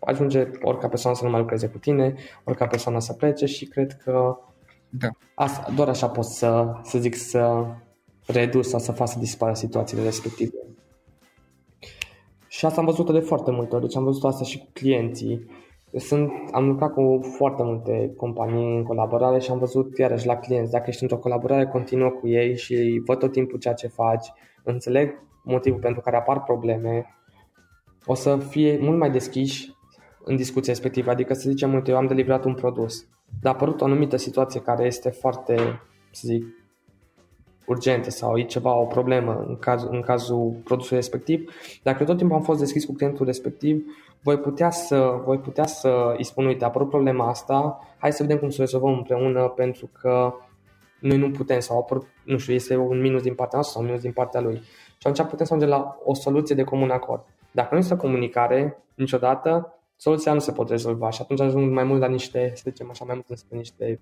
ajunge 0.00 0.48
ori 0.62 0.78
ca 0.78 0.88
persoana 0.88 1.16
să 1.16 1.24
nu 1.24 1.30
mai 1.30 1.40
lucreze 1.40 1.66
cu 1.66 1.78
tine, 1.78 2.14
ori 2.44 2.56
ca 2.56 2.66
persoana 2.66 3.00
să 3.00 3.12
plece 3.12 3.46
și 3.46 3.66
cred 3.66 3.92
că 3.92 4.38
da. 4.88 5.08
asta, 5.34 5.72
doar 5.74 5.88
așa 5.88 6.08
pot 6.08 6.24
să, 6.24 6.72
să 6.82 6.98
zic 6.98 7.14
să 7.14 7.64
reduc 8.28 8.64
sau 8.64 8.78
să 8.78 8.92
fac 8.92 9.08
să 9.08 9.18
dispară 9.18 9.54
situațiile 9.54 10.02
respective. 10.02 10.56
Și 12.48 12.64
asta 12.64 12.80
am 12.80 12.86
văzut 12.86 13.12
de 13.12 13.18
foarte 13.18 13.50
multe 13.50 13.74
ori, 13.74 13.84
deci 13.84 13.96
am 13.96 14.04
văzut 14.04 14.24
asta 14.24 14.44
și 14.44 14.58
cu 14.58 14.66
clienții. 14.72 15.50
Sunt, 15.96 16.30
am 16.52 16.66
lucrat 16.66 16.92
cu 16.92 17.20
foarte 17.36 17.62
multe 17.62 18.12
companii 18.16 18.76
în 18.76 18.82
colaborare 18.82 19.38
și 19.38 19.50
am 19.50 19.58
văzut 19.58 19.98
iarăși 19.98 20.26
la 20.26 20.36
clienți, 20.36 20.70
dacă 20.70 20.84
ești 20.88 21.02
într-o 21.02 21.18
colaborare 21.18 21.66
continuă 21.66 22.10
cu 22.10 22.28
ei 22.28 22.56
și 22.56 23.02
văd 23.04 23.18
tot 23.18 23.32
timpul 23.32 23.58
ceea 23.58 23.74
ce 23.74 23.86
faci, 23.86 24.32
înțeleg 24.64 25.22
motivul 25.44 25.80
pentru 25.80 26.00
care 26.00 26.16
apar 26.16 26.42
probleme, 26.42 27.06
o 28.06 28.14
să 28.14 28.36
fie 28.36 28.78
mult 28.80 28.98
mai 28.98 29.10
deschiși 29.10 29.76
în 30.24 30.36
discuția 30.36 30.72
respectivă. 30.72 31.10
Adică 31.10 31.34
să 31.34 31.50
zicem, 31.50 31.74
uite, 31.74 31.90
eu 31.90 31.96
am 31.96 32.06
deliverat 32.06 32.44
un 32.44 32.54
produs, 32.54 33.06
dar 33.40 33.52
a 33.52 33.54
apărut 33.56 33.80
o 33.80 33.84
anumită 33.84 34.16
situație 34.16 34.60
care 34.60 34.84
este 34.84 35.10
foarte, 35.10 35.56
să 36.10 36.22
zic, 36.24 36.44
urgentă 37.68 38.10
sau 38.10 38.38
e 38.38 38.42
ceva, 38.42 38.74
o 38.74 38.84
problemă 38.84 39.44
în, 39.48 39.56
caz, 39.56 39.82
în 39.90 40.00
cazul 40.00 40.56
produsului 40.64 40.98
respectiv, 40.98 41.52
dacă 41.82 42.04
tot 42.04 42.16
timpul 42.16 42.36
am 42.36 42.42
fost 42.42 42.58
deschis 42.58 42.84
cu 42.84 42.92
clientul 42.92 43.26
respectiv, 43.26 43.84
voi 44.22 44.38
putea 44.38 44.70
să, 44.70 45.20
voi 45.24 45.38
putea 45.38 45.66
să 45.66 46.14
îi 46.16 46.24
spun, 46.24 46.46
uite, 46.46 46.64
a 46.64 46.66
apărut 46.66 46.88
problema 46.88 47.28
asta, 47.28 47.80
hai 47.98 48.12
să 48.12 48.22
vedem 48.22 48.38
cum 48.38 48.50
să 48.50 48.56
o 48.58 48.64
rezolvăm 48.64 48.92
împreună 48.92 49.48
pentru 49.48 49.90
că 50.00 50.34
noi 51.00 51.16
nu 51.16 51.30
putem 51.30 51.60
sau 51.60 51.78
apărut, 51.78 52.06
nu 52.24 52.38
știu, 52.38 52.54
este 52.54 52.76
un 52.76 53.00
minus 53.00 53.22
din 53.22 53.34
partea 53.34 53.58
noastră 53.58 53.72
sau 53.72 53.80
un 53.80 53.86
minus 53.86 54.02
din 54.02 54.12
partea 54.12 54.40
lui. 54.40 54.60
Și 54.98 55.06
atunci 55.06 55.28
putem 55.28 55.46
să 55.46 55.54
ajungem 55.54 55.78
la 55.78 55.98
o 56.04 56.14
soluție 56.14 56.54
de 56.54 56.64
comun 56.64 56.90
acord. 56.90 57.24
Dacă 57.50 57.68
nu 57.72 57.80
este 57.80 57.96
comunicare 57.96 58.82
niciodată, 58.94 59.74
soluția 59.96 60.32
nu 60.32 60.38
se 60.38 60.52
pot 60.52 60.68
rezolva 60.68 61.10
și 61.10 61.22
atunci 61.22 61.40
ajung 61.40 61.72
mai 61.72 61.84
mult 61.84 62.00
la 62.00 62.08
niște, 62.08 62.52
să 62.54 62.62
zicem 62.68 62.90
așa, 62.90 63.04
mai 63.04 63.14
mult 63.14 63.28
înspre 63.28 63.56
niște 63.56 64.00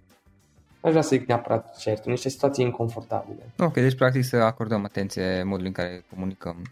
aș 0.80 0.90
vrea 0.90 1.02
să 1.02 1.16
zic 1.16 1.26
neapărat 1.26 1.76
cert, 1.78 2.06
niște 2.06 2.28
situații 2.28 2.64
inconfortabile. 2.64 3.52
Ok, 3.58 3.72
deci 3.72 3.94
practic 3.94 4.24
să 4.24 4.36
acordăm 4.36 4.84
atenție 4.84 5.42
modului 5.42 5.66
în 5.66 5.72
care 5.72 6.04
comunicăm. 6.10 6.62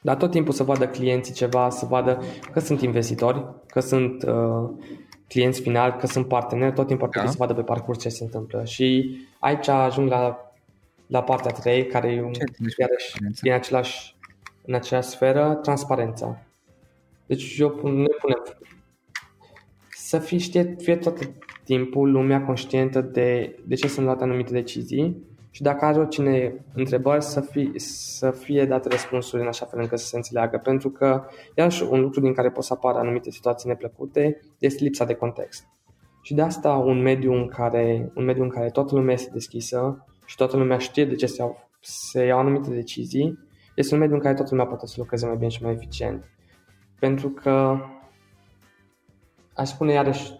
Dar 0.00 0.16
tot 0.16 0.30
timpul 0.30 0.52
să 0.52 0.62
vadă 0.62 0.88
clienții 0.88 1.34
ceva, 1.34 1.70
să 1.70 1.86
vadă 1.86 2.22
că 2.52 2.60
sunt 2.60 2.82
investitori, 2.82 3.44
că 3.66 3.80
sunt 3.80 4.22
uh, 4.22 4.70
clienți 5.28 5.60
finali, 5.60 5.96
că 5.98 6.06
sunt 6.06 6.28
parteneri, 6.28 6.74
tot 6.74 6.86
timpul 6.86 7.04
ar 7.04 7.10
trebui 7.10 7.28
da. 7.28 7.34
să 7.34 7.44
vadă 7.44 7.54
pe 7.54 7.66
parcurs 7.66 7.98
ce 8.00 8.08
se 8.08 8.24
întâmplă. 8.24 8.64
Și 8.64 9.16
aici 9.38 9.68
ajung 9.68 10.10
la, 10.10 10.52
la 11.06 11.22
partea 11.22 11.50
3, 11.50 11.86
care 11.86 12.08
e 12.08 12.22
un, 12.22 12.32
iarăși 12.78 13.16
din 13.40 13.52
același, 13.52 14.16
în 14.64 14.74
aceeași 14.74 15.08
sferă, 15.08 15.58
transparența. 15.62 16.38
Deci 17.26 17.58
eu 17.58 17.68
ne 17.68 18.06
punem 18.20 18.42
să 19.88 20.18
fie, 20.18 20.38
știe, 20.38 20.76
fie 20.78 20.96
tot 20.96 21.18
timpul 21.68 22.10
lumea 22.10 22.44
conștientă 22.44 23.00
de, 23.00 23.58
de 23.64 23.74
ce 23.74 23.88
sunt 23.88 24.04
luate 24.06 24.22
anumite 24.22 24.52
decizii 24.52 25.22
și 25.50 25.62
dacă 25.62 25.84
are 25.84 25.98
oricine 25.98 26.64
întrebări 26.74 27.22
să 27.22 27.40
fie, 27.40 27.70
să 27.76 28.30
fie 28.30 28.64
date 28.64 28.88
răspunsuri 28.88 29.42
în 29.42 29.48
așa 29.48 29.66
fel 29.66 29.80
încât 29.80 29.98
să 29.98 30.06
se 30.06 30.16
înțeleagă. 30.16 30.58
Pentru 30.58 30.90
că, 30.90 31.24
iarăși, 31.54 31.82
un 31.82 32.00
lucru 32.00 32.20
din 32.20 32.32
care 32.32 32.50
pot 32.50 32.64
să 32.64 32.72
apară 32.72 32.98
anumite 32.98 33.30
situații 33.30 33.68
neplăcute 33.68 34.40
este 34.58 34.84
lipsa 34.84 35.04
de 35.04 35.14
context. 35.14 35.64
Și 36.22 36.34
de 36.34 36.42
asta 36.42 36.72
un 36.72 37.02
mediu 37.02 37.32
în 37.32 37.46
care, 37.46 38.12
un 38.14 38.24
mediu 38.24 38.42
în 38.42 38.48
care 38.48 38.70
toată 38.70 38.94
lumea 38.94 39.14
este 39.14 39.30
deschisă 39.32 40.06
și 40.24 40.36
toată 40.36 40.56
lumea 40.56 40.78
știe 40.78 41.04
de 41.04 41.14
ce 41.14 41.26
se 41.26 41.42
iau, 41.42 41.70
se 41.80 42.24
iau 42.24 42.38
anumite 42.38 42.70
decizii, 42.70 43.38
este 43.74 43.94
un 43.94 44.00
mediu 44.00 44.14
în 44.14 44.20
care 44.20 44.34
toată 44.34 44.50
lumea 44.50 44.66
poate 44.66 44.86
să 44.86 44.94
lucreze 44.98 45.26
mai 45.26 45.36
bine 45.36 45.48
și 45.48 45.62
mai 45.62 45.72
eficient. 45.72 46.30
Pentru 46.98 47.28
că 47.28 47.78
aș 49.54 49.68
spune 49.68 49.92
iarăși, 49.92 50.37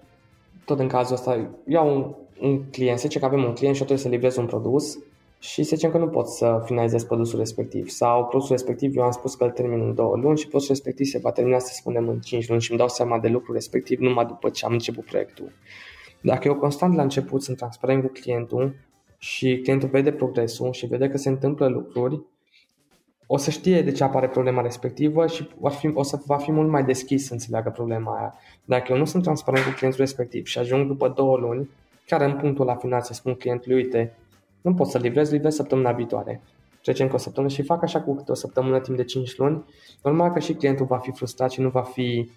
tot 0.68 0.78
în 0.78 0.88
cazul 0.88 1.14
ăsta, 1.14 1.50
iau 1.66 1.94
un, 1.96 2.14
un 2.48 2.62
client, 2.70 2.98
să 2.98 3.06
zicem 3.06 3.20
că 3.20 3.26
avem 3.26 3.44
un 3.44 3.52
client 3.52 3.74
și 3.74 3.80
eu 3.80 3.86
trebuie 3.86 4.06
să 4.06 4.08
livrez 4.08 4.36
un 4.36 4.46
produs 4.46 4.98
și 5.38 5.62
să 5.62 5.74
zicem 5.76 5.90
că 5.90 5.98
nu 5.98 6.08
pot 6.08 6.28
să 6.28 6.62
finalizez 6.64 7.04
produsul 7.04 7.38
respectiv 7.38 7.88
sau 7.88 8.24
produsul 8.24 8.54
respectiv 8.54 8.96
eu 8.96 9.02
am 9.02 9.10
spus 9.10 9.34
că 9.34 9.44
îl 9.44 9.50
termin 9.50 9.80
în 9.80 9.94
două 9.94 10.16
luni 10.16 10.38
și 10.38 10.48
produsul 10.48 10.74
respectiv 10.74 11.06
se 11.06 11.18
va 11.18 11.30
termina 11.30 11.58
să 11.58 11.72
spunem 11.74 12.08
în 12.08 12.20
5 12.20 12.48
luni 12.48 12.60
și 12.60 12.70
îmi 12.70 12.78
dau 12.78 12.88
seama 12.88 13.18
de 13.18 13.28
lucrul 13.28 13.54
respectiv 13.54 13.98
numai 13.98 14.26
după 14.26 14.48
ce 14.48 14.64
am 14.64 14.72
început 14.72 15.04
proiectul. 15.04 15.52
Dacă 16.20 16.48
eu 16.48 16.54
constant 16.54 16.94
la 16.94 17.02
început 17.02 17.42
sunt 17.42 17.56
transparent 17.56 18.02
cu 18.02 18.12
clientul 18.12 18.74
și 19.18 19.60
clientul 19.62 19.88
vede 19.88 20.12
progresul 20.12 20.72
și 20.72 20.86
vede 20.86 21.08
că 21.08 21.16
se 21.16 21.28
întâmplă 21.28 21.68
lucruri, 21.68 22.22
o 23.30 23.36
să 23.36 23.50
știe 23.50 23.82
de 23.82 23.92
ce 23.92 24.04
apare 24.04 24.28
problema 24.28 24.60
respectivă 24.62 25.26
și 25.26 25.48
va 25.58 25.68
fi, 25.68 25.90
o 25.94 26.02
să 26.02 26.20
va 26.26 26.36
fi 26.36 26.52
mult 26.52 26.68
mai 26.68 26.84
deschis 26.84 27.26
să 27.26 27.32
înțeleagă 27.32 27.70
problema 27.70 28.18
aia. 28.18 28.34
Dacă 28.64 28.92
eu 28.92 28.98
nu 28.98 29.04
sunt 29.04 29.22
transparent 29.22 29.64
cu 29.64 29.70
clientul 29.70 30.00
respectiv 30.00 30.46
și 30.46 30.58
ajung 30.58 30.86
după 30.86 31.08
două 31.08 31.36
luni, 31.36 31.70
chiar 32.06 32.20
în 32.20 32.36
punctul 32.36 32.64
la 32.64 32.74
final 32.74 33.00
să 33.00 33.12
spun 33.12 33.34
clientului, 33.34 33.76
uite, 33.76 34.16
nu 34.60 34.74
pot 34.74 34.86
să 34.86 34.98
livrez, 34.98 35.30
livrez 35.30 35.54
săptămâna 35.54 35.92
viitoare. 35.92 36.40
Trecem 36.82 37.08
cu 37.08 37.14
o 37.14 37.18
săptămână 37.18 37.52
și 37.52 37.62
fac 37.62 37.82
așa 37.82 38.00
cu 38.00 38.14
câte 38.14 38.30
o 38.30 38.34
săptămână 38.34 38.80
timp 38.80 38.96
de 38.96 39.04
5 39.04 39.36
luni, 39.36 39.64
normal 40.02 40.32
că 40.32 40.38
și 40.38 40.52
clientul 40.52 40.86
va 40.86 40.98
fi 40.98 41.10
frustrat 41.12 41.50
și 41.50 41.60
nu 41.60 41.68
va 41.68 41.82
fi, 41.82 42.30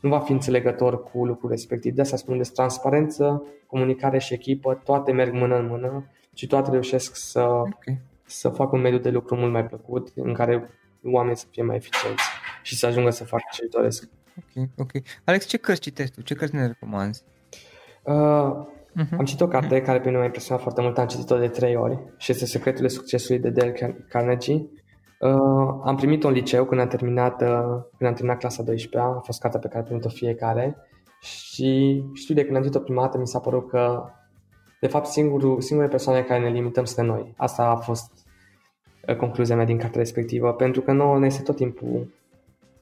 nu 0.00 0.08
va 0.08 0.18
fi 0.18 0.32
înțelegător 0.32 1.02
cu 1.02 1.24
lucrul 1.24 1.50
respectiv. 1.50 1.94
De 1.94 2.00
asta 2.00 2.16
spun 2.16 2.36
despre 2.36 2.56
transparență, 2.56 3.42
comunicare 3.66 4.18
și 4.18 4.34
echipă, 4.34 4.80
toate 4.84 5.12
merg 5.12 5.32
mână 5.32 5.56
în 5.58 5.66
mână 5.66 6.04
și 6.34 6.46
toate 6.46 6.70
reușesc 6.70 7.16
să, 7.16 7.40
okay 7.40 8.00
să 8.32 8.48
facă 8.48 8.76
un 8.76 8.80
mediu 8.80 8.98
de 8.98 9.10
lucru 9.10 9.36
mult 9.36 9.52
mai 9.52 9.66
plăcut, 9.66 10.08
în 10.14 10.34
care 10.34 10.70
oamenii 11.04 11.36
să 11.36 11.46
fie 11.50 11.62
mai 11.62 11.76
eficienți 11.76 12.22
și 12.62 12.76
să 12.76 12.86
ajungă 12.86 13.10
să 13.10 13.24
facă 13.24 13.42
ce 13.52 13.66
doresc. 13.70 14.08
Ok, 14.36 14.68
ok. 14.76 14.90
Alex, 15.24 15.46
ce 15.46 15.56
cărți 15.56 15.80
citești 15.80 16.14
tu? 16.14 16.22
Ce 16.22 16.34
cărți 16.34 16.54
ne 16.54 16.66
recomanzi? 16.66 17.22
Uh, 18.02 18.14
uh-huh. 18.14 19.18
Am 19.18 19.24
citit 19.24 19.40
o 19.40 19.48
carte 19.48 19.80
uh-huh. 19.80 19.84
care 19.84 20.00
pe 20.00 20.06
mine 20.06 20.18
m-a 20.18 20.24
impresionat 20.24 20.62
foarte 20.62 20.80
mult, 20.82 20.98
am 20.98 21.06
citit-o 21.06 21.38
de 21.38 21.48
trei 21.48 21.76
ori 21.76 21.98
și 22.16 22.32
este 22.32 22.46
Secretul 22.46 22.88
Succesului 22.88 23.40
de 23.40 23.50
Dale 23.50 24.04
Carnegie. 24.08 24.68
Uh, 25.20 25.80
am 25.84 25.96
primit-o 25.96 26.28
în 26.28 26.34
liceu 26.34 26.64
când 26.64 26.80
am 26.80 26.88
terminat, 26.88 27.42
uh, 27.42 27.48
când 27.96 28.10
am 28.10 28.14
terminat 28.14 28.38
clasa 28.38 28.62
12 28.62 29.10
a 29.10 29.20
fost 29.20 29.40
cartea 29.40 29.60
pe 29.60 29.66
care 29.66 29.78
am 29.78 29.84
primit-o 29.84 30.08
fiecare 30.08 30.76
și 31.20 32.02
știu 32.14 32.34
de 32.34 32.44
când 32.44 32.56
am 32.56 32.62
citit-o 32.62 32.82
prima 32.82 33.02
dată 33.02 33.18
mi 33.18 33.26
s-a 33.26 33.38
părut 33.38 33.68
că 33.68 34.04
de 34.82 34.88
fapt, 34.88 35.06
singurul, 35.06 35.60
singure 35.60 35.88
persoane 35.88 36.22
care 36.22 36.40
ne 36.40 36.48
limităm 36.48 36.84
suntem 36.84 37.06
noi. 37.06 37.34
Asta 37.36 37.62
a 37.62 37.76
fost 37.76 38.12
uh, 38.12 38.21
concluzia 39.18 39.56
mea 39.56 39.64
din 39.64 39.78
cartea 39.78 40.00
respectivă, 40.00 40.52
pentru 40.52 40.80
că 40.80 40.92
nouă 40.92 41.18
ne 41.18 41.26
este 41.26 41.42
tot 41.42 41.56
timpul, 41.56 42.06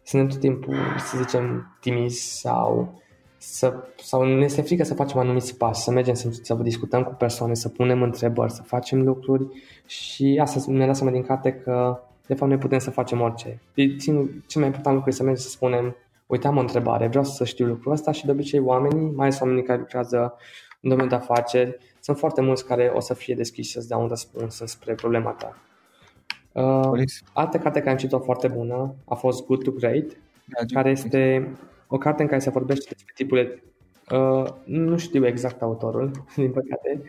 suntem 0.03 0.29
tot 0.29 0.41
timpul, 0.41 0.75
să 0.99 1.17
zicem, 1.23 1.77
timizi 1.81 2.41
sau, 2.41 3.01
să, 3.37 3.75
sau 3.97 4.25
ne 4.25 4.45
este 4.45 4.63
frică 4.63 4.85
să 4.85 4.95
facem 4.95 5.19
anumiți 5.19 5.57
pași, 5.57 5.81
să 5.81 5.91
mergem 5.91 6.15
să, 6.15 6.29
să 6.43 6.55
discutăm 6.55 7.03
cu 7.03 7.13
persoane, 7.13 7.55
să 7.55 7.69
punem 7.69 8.03
întrebări, 8.03 8.53
să 8.53 8.63
facem 8.63 9.03
lucruri 9.03 9.47
și 9.87 10.39
asta 10.43 10.73
ne-a 10.73 10.87
dat 10.87 10.97
seama 10.97 11.13
din 11.13 11.23
carte 11.23 11.53
că 11.53 12.01
de 12.27 12.35
fapt 12.35 12.51
noi 12.51 12.61
putem 12.61 12.79
să 12.79 12.91
facem 12.91 13.21
orice. 13.21 13.61
Țin, 13.99 14.45
cel 14.47 14.61
mai 14.61 14.67
important 14.67 14.95
lucru 14.95 15.09
este 15.09 15.23
să 15.23 15.29
mergem 15.29 15.45
să 15.45 15.51
spunem 15.51 15.97
uite 16.27 16.47
am 16.47 16.57
o 16.57 16.61
întrebare, 16.61 17.07
vreau 17.07 17.25
să 17.25 17.45
știu 17.45 17.67
lucrul 17.67 17.93
ăsta 17.93 18.13
și 18.13 18.25
de 18.25 18.31
obicei 18.31 18.61
oamenii, 18.61 19.11
mai 19.15 19.27
ales 19.27 19.41
oamenii 19.41 19.63
care 19.63 19.79
lucrează 19.79 20.35
în 20.81 20.89
domeniul 20.89 21.09
de 21.09 21.15
afaceri, 21.15 21.77
sunt 22.01 22.19
foarte 22.19 22.41
mulți 22.41 22.67
care 22.67 22.93
o 22.95 23.01
să 23.01 23.15
fie 23.15 23.35
deschiși 23.35 23.73
să-ți 23.73 23.89
dea 23.89 23.97
un 23.97 24.09
răspuns 24.09 24.63
spre 24.65 24.95
problema 24.95 25.31
ta. 25.31 25.57
Uh, 26.53 27.03
altă 27.33 27.59
carte 27.59 27.79
care 27.79 27.91
am 27.91 27.97
citit-o 27.97 28.19
foarte 28.19 28.49
bună 28.49 28.95
a 29.05 29.15
fost 29.15 29.47
Good 29.47 29.63
to 29.63 29.71
Great, 29.71 30.07
da, 30.45 30.65
care 30.75 30.91
este 30.91 31.49
o 31.87 31.99
carte 31.99 32.23
în 32.23 32.29
care 32.29 32.41
se 32.41 32.51
vorbește 32.51 32.87
despre 32.89 33.13
tipurile 33.17 33.63
Uh, 34.11 34.45
nu 34.65 34.97
știu 34.97 35.27
exact 35.27 35.63
autorul, 35.63 36.11
din 36.37 36.51
păcate, 36.51 37.03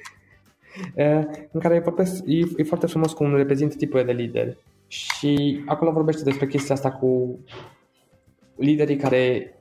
uh, 0.95 1.47
în 1.51 1.59
care 1.59 1.79
vorbesc, 1.79 2.23
e, 2.25 2.37
e 2.57 2.63
foarte 2.63 2.87
frumos 2.87 3.13
cum 3.13 3.35
reprezintă 3.35 3.75
tipurile 3.75 4.13
de 4.13 4.21
lideri. 4.21 4.57
Și 4.87 5.63
acolo 5.65 5.91
vorbește 5.91 6.23
despre 6.23 6.47
chestia 6.47 6.75
asta 6.75 6.91
cu 6.91 7.39
liderii 8.55 8.95
care, 8.95 9.53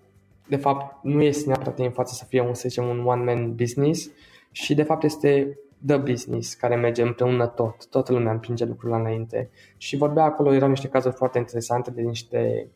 de 0.49 0.57
fapt, 0.57 1.05
nu 1.05 1.23
este 1.23 1.47
neapărat 1.47 1.79
în 1.79 1.91
față 1.91 2.15
să 2.15 2.25
fie 2.29 2.41
un, 2.41 2.55
să 2.55 2.69
zicem, 2.69 2.89
un 2.89 3.05
one-man 3.07 3.55
business 3.55 4.11
și, 4.51 4.75
de 4.75 4.83
fapt, 4.83 5.05
este 5.05 5.59
the 5.87 5.97
business 5.97 6.55
care 6.55 6.77
merge 6.77 7.03
împreună 7.03 7.47
tot. 7.47 7.89
Toată 7.89 8.13
lumea 8.13 8.33
împinge 8.33 8.65
lucrurile 8.65 8.99
înainte. 8.99 9.51
Și 9.77 9.97
vorbea 9.97 10.25
acolo, 10.25 10.55
erau 10.55 10.69
niște 10.69 10.89
cazuri 10.89 11.15
foarte 11.15 11.39
interesante 11.39 11.91
de 11.91 12.03
niște, 12.03 12.71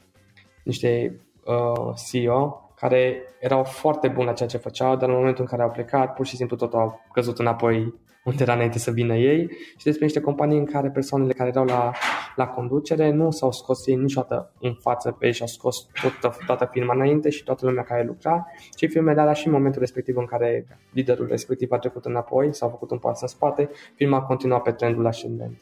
niște 0.65 1.21
uh, 1.45 1.95
CEO 2.11 2.65
care 2.75 3.23
erau 3.41 3.65
foarte 3.65 4.09
buni 4.09 4.27
la 4.27 4.33
ceea 4.33 4.49
ce 4.49 4.57
făceau, 4.57 4.97
dar 4.97 5.09
în 5.09 5.15
momentul 5.15 5.43
în 5.43 5.49
care 5.49 5.63
au 5.63 5.71
plecat, 5.71 6.15
pur 6.15 6.27
și 6.27 6.37
simplu 6.37 6.57
totul 6.57 6.79
au 6.79 7.01
căzut 7.13 7.39
înapoi 7.39 7.95
unde 8.25 8.43
era 8.43 8.53
înainte 8.55 8.79
să 8.79 8.91
vină 8.91 9.15
ei 9.15 9.51
și 9.77 9.85
despre 9.85 10.05
niște 10.05 10.21
companii 10.21 10.59
în 10.59 10.65
care 10.65 10.91
persoanele 10.91 11.33
care 11.33 11.49
erau 11.49 11.65
la, 11.65 11.93
la 12.37 12.47
conducere 12.47 13.11
nu 13.11 13.31
s-au 13.31 13.53
scos 13.53 13.87
ei 13.87 13.95
niciodată 13.95 14.53
în 14.61 14.75
față 14.81 15.11
pe 15.11 15.27
ei 15.27 15.33
și 15.33 15.41
au 15.41 15.47
scos 15.47 15.87
toată, 16.21 16.37
toată 16.47 16.69
firma 16.73 16.95
înainte 16.95 17.31
și 17.31 17.45
toată 17.45 17.67
lumea 17.67 17.83
care 17.83 18.05
lucra 18.05 18.47
și 18.77 18.89
firmele 18.89 19.21
alea 19.21 19.33
și 19.33 19.47
în 19.47 19.53
momentul 19.53 19.81
respectiv 19.81 20.17
în 20.17 20.25
care 20.25 20.67
liderul 20.93 21.27
respectiv 21.27 21.73
a 21.73 21.79
trecut 21.79 22.05
înapoi 22.05 22.55
sau 22.55 22.69
a 22.69 22.71
făcut 22.71 22.91
un 22.91 22.99
pas 22.99 23.21
în 23.21 23.29
spate, 23.29 23.71
firma 23.95 24.17
a 24.17 24.23
continuat 24.23 24.63
pe 24.63 24.73
trendul 24.73 25.07
ascendent. 25.07 25.57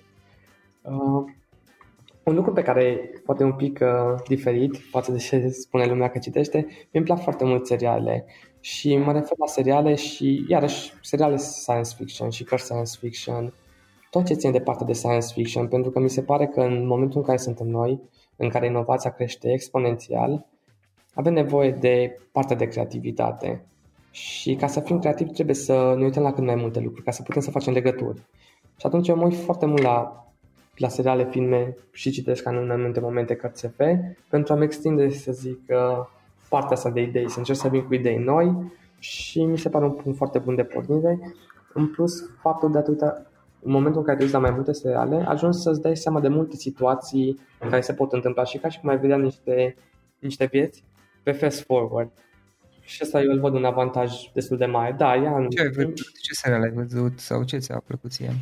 Uh, 0.82 1.24
un 2.24 2.34
lucru 2.34 2.52
pe 2.52 2.62
care 2.62 3.10
poate 3.24 3.44
un 3.44 3.52
pic 3.52 3.80
uh, 3.82 4.22
diferit 4.28 4.76
față 4.90 5.12
de 5.12 5.18
ce 5.18 5.48
spune 5.48 5.86
lumea 5.86 6.08
că 6.08 6.18
citește, 6.18 6.66
mi-mi 6.92 7.04
plac 7.06 7.22
foarte 7.22 7.44
mult 7.44 7.66
seriale 7.66 8.26
și 8.64 8.96
mă 8.96 9.12
refer 9.12 9.36
la 9.38 9.46
seriale 9.46 9.94
și 9.94 10.44
iarăși 10.48 10.92
seriale 11.00 11.36
science 11.36 11.90
fiction 11.96 12.30
și 12.30 12.44
cărți 12.44 12.64
science 12.64 12.92
fiction, 12.98 13.54
tot 14.10 14.24
ce 14.24 14.34
ține 14.34 14.52
de 14.52 14.60
partea 14.60 14.86
de 14.86 14.92
science 14.92 15.26
fiction, 15.32 15.68
pentru 15.68 15.90
că 15.90 15.98
mi 15.98 16.10
se 16.10 16.22
pare 16.22 16.46
că 16.46 16.60
în 16.60 16.86
momentul 16.86 17.18
în 17.18 17.26
care 17.26 17.38
suntem 17.38 17.66
noi, 17.66 18.00
în 18.36 18.48
care 18.48 18.66
inovația 18.66 19.10
crește 19.10 19.52
exponențial, 19.52 20.46
avem 21.14 21.32
nevoie 21.32 21.70
de 21.70 22.18
partea 22.32 22.56
de 22.56 22.66
creativitate. 22.66 23.64
Și 24.10 24.54
ca 24.54 24.66
să 24.66 24.80
fim 24.80 24.98
creativi 24.98 25.30
trebuie 25.30 25.54
să 25.54 25.94
ne 25.96 26.04
uităm 26.04 26.22
la 26.22 26.32
cât 26.32 26.44
mai 26.44 26.54
multe 26.54 26.80
lucruri, 26.80 27.04
ca 27.04 27.10
să 27.10 27.22
putem 27.22 27.42
să 27.42 27.50
facem 27.50 27.72
legături. 27.72 28.18
Și 28.76 28.86
atunci 28.86 29.08
eu 29.08 29.16
mă 29.16 29.24
uit 29.24 29.36
foarte 29.36 29.66
mult 29.66 29.82
la 29.82 30.22
la 30.76 30.88
seriale, 30.88 31.28
filme 31.30 31.76
și 31.92 32.10
citesc 32.10 32.46
în 32.46 32.70
anumite 32.70 33.00
momente 33.00 33.34
cărți 33.34 33.60
SF 33.60 33.80
pentru 34.28 34.52
a-mi 34.52 34.64
extinde, 34.64 35.10
să 35.10 35.32
zic, 35.32 35.60
uh, 35.68 36.06
partea 36.52 36.76
asta 36.76 36.90
de 36.90 37.00
idei, 37.00 37.30
să 37.30 37.38
încerc 37.38 37.58
să 37.58 37.68
vin 37.68 37.84
cu 37.84 37.94
idei 37.94 38.18
noi 38.18 38.72
și 38.98 39.44
mi 39.44 39.58
se 39.58 39.68
pare 39.68 39.84
un 39.84 39.92
punct 39.92 40.16
foarte 40.16 40.38
bun 40.38 40.54
de 40.54 40.64
pornire. 40.64 41.34
În 41.74 41.86
plus, 41.86 42.12
faptul 42.40 42.72
de 42.72 42.78
a 42.78 42.82
uita, 42.88 43.22
în 43.62 43.72
momentul 43.72 44.00
în 44.00 44.06
care 44.06 44.16
te 44.16 44.22
uiți 44.22 44.34
la 44.34 44.40
mai 44.40 44.50
multe 44.50 44.72
seriale, 44.72 45.24
ajungi 45.28 45.58
să-ți 45.58 45.80
dai 45.80 45.96
seama 45.96 46.20
de 46.20 46.28
multe 46.28 46.56
situații 46.56 47.40
în 47.60 47.68
care 47.68 47.80
se 47.80 47.92
pot 47.92 48.12
întâmpla 48.12 48.44
și 48.44 48.58
ca 48.58 48.68
și 48.68 48.80
cum 48.80 48.88
ai 48.88 48.98
vedea 48.98 49.16
niște, 49.16 49.76
niște 50.18 50.44
vieți 50.44 50.84
pe 51.22 51.32
fast 51.32 51.64
forward. 51.64 52.10
Și 52.80 53.02
asta 53.02 53.20
eu 53.20 53.32
îl 53.32 53.40
văd 53.40 53.54
un 53.54 53.64
avantaj 53.64 54.12
destul 54.34 54.56
de 54.56 54.66
mare. 54.66 54.94
Da, 54.98 55.14
ia 55.14 55.46
ce, 55.48 55.60
ai 55.60 55.70
văzut, 55.70 55.96
ce 55.96 56.34
serial 56.34 56.62
ai 56.62 56.70
văzut 56.70 57.18
sau 57.18 57.44
ce 57.44 57.58
ți-a 57.58 57.82
plăcut 57.86 58.10
ție? 58.10 58.34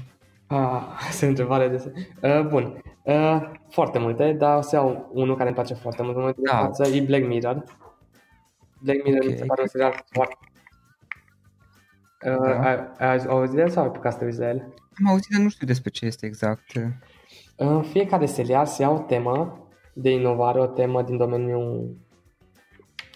Ah, 0.47 0.83
este 1.11 1.25
o 1.25 1.29
întrebare 1.29 1.69
de... 1.69 1.93
Uh, 2.23 2.47
bun. 2.49 2.83
Uh, 3.03 3.51
foarte 3.69 3.99
multe, 3.99 4.33
dar 4.39 4.59
o 4.59 4.61
să 4.61 4.77
iau 4.77 5.11
unul 5.13 5.35
care 5.37 5.47
îmi 5.47 5.55
place 5.55 5.75
foarte 5.75 6.03
mult 6.03 6.15
în 6.15 6.21
momentul 6.21 6.45
da. 6.47 6.57
de 6.57 6.63
față, 6.63 6.97
e 6.97 7.01
Black 7.01 7.27
Mirror. 7.27 7.65
Black 8.83 9.05
Mirror 9.05 9.21
okay. 9.23 9.33
mi 9.33 9.39
se 9.39 9.45
pare 9.45 9.61
un 9.63 9.69
serial 9.69 10.05
foarte... 10.11 10.35
Uh, 12.27 12.43
da. 12.43 12.61
ai, 12.63 12.93
ai 12.99 13.25
auzit 13.27 13.55
de 13.55 13.61
el 13.61 13.71
sau 13.71 13.83
ai 13.83 13.89
apucat 13.89 14.13
să 14.13 14.19
te 14.19 14.25
uiți 14.25 14.39
la 14.39 14.49
el? 14.49 14.75
Am 14.99 15.11
auzit, 15.11 15.33
dar 15.33 15.43
nu 15.43 15.49
știu 15.49 15.67
despre 15.67 15.91
ce 15.91 16.07
este 16.07 16.27
exact. 16.27 16.65
În 17.57 17.83
fiecare 17.83 18.27
serial 18.27 18.67
se 18.67 18.83
ia 18.83 18.91
o 18.91 18.99
temă 18.99 19.67
de 19.93 20.11
inovare, 20.11 20.61
o 20.61 20.67
temă 20.67 21.03
din 21.03 21.17
domeniul 21.17 21.97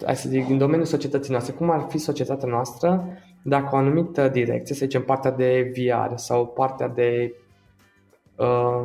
hai 0.04 0.16
să 0.16 0.28
zic, 0.28 0.46
din 0.46 0.58
domeniul 0.58 0.86
societății 0.86 1.32
noastre, 1.32 1.52
cum 1.52 1.70
ar 1.70 1.86
fi 1.88 1.98
societatea 1.98 2.48
noastră 2.48 3.18
dacă 3.42 3.68
o 3.72 3.76
anumită 3.76 4.28
direcție, 4.28 4.74
să 4.74 4.84
zicem 4.84 5.02
partea 5.02 5.30
de 5.30 5.72
VR 5.76 6.14
sau 6.14 6.46
partea 6.46 6.88
de, 6.88 7.32
uh, 7.32 7.43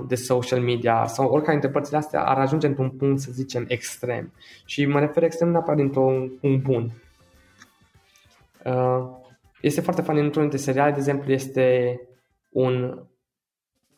de 0.08 0.16
social 0.16 0.62
media 0.62 1.06
sau 1.08 1.30
oricare 1.30 1.52
dintre 1.52 1.70
părțile 1.70 1.98
astea 1.98 2.24
ar 2.24 2.38
ajunge 2.40 2.68
într-un 2.68 2.90
punct, 2.90 3.20
să 3.20 3.32
zicem, 3.32 3.66
extrem. 3.68 4.34
Și 4.66 4.86
mă 4.86 5.00
refer 5.00 5.24
extrem 5.24 5.50
neapărat 5.50 5.78
dintr-un 5.78 6.32
un 6.42 6.60
bun. 6.62 6.92
Uh, 8.66 9.08
este 9.62 9.82
foarte 9.82 10.02
fain 10.02 10.18
într-unul 10.18 10.50
dintre 10.50 10.66
seriale, 10.66 10.92
de 10.92 10.98
exemplu, 10.98 11.32
este 11.32 12.00
un 12.50 13.00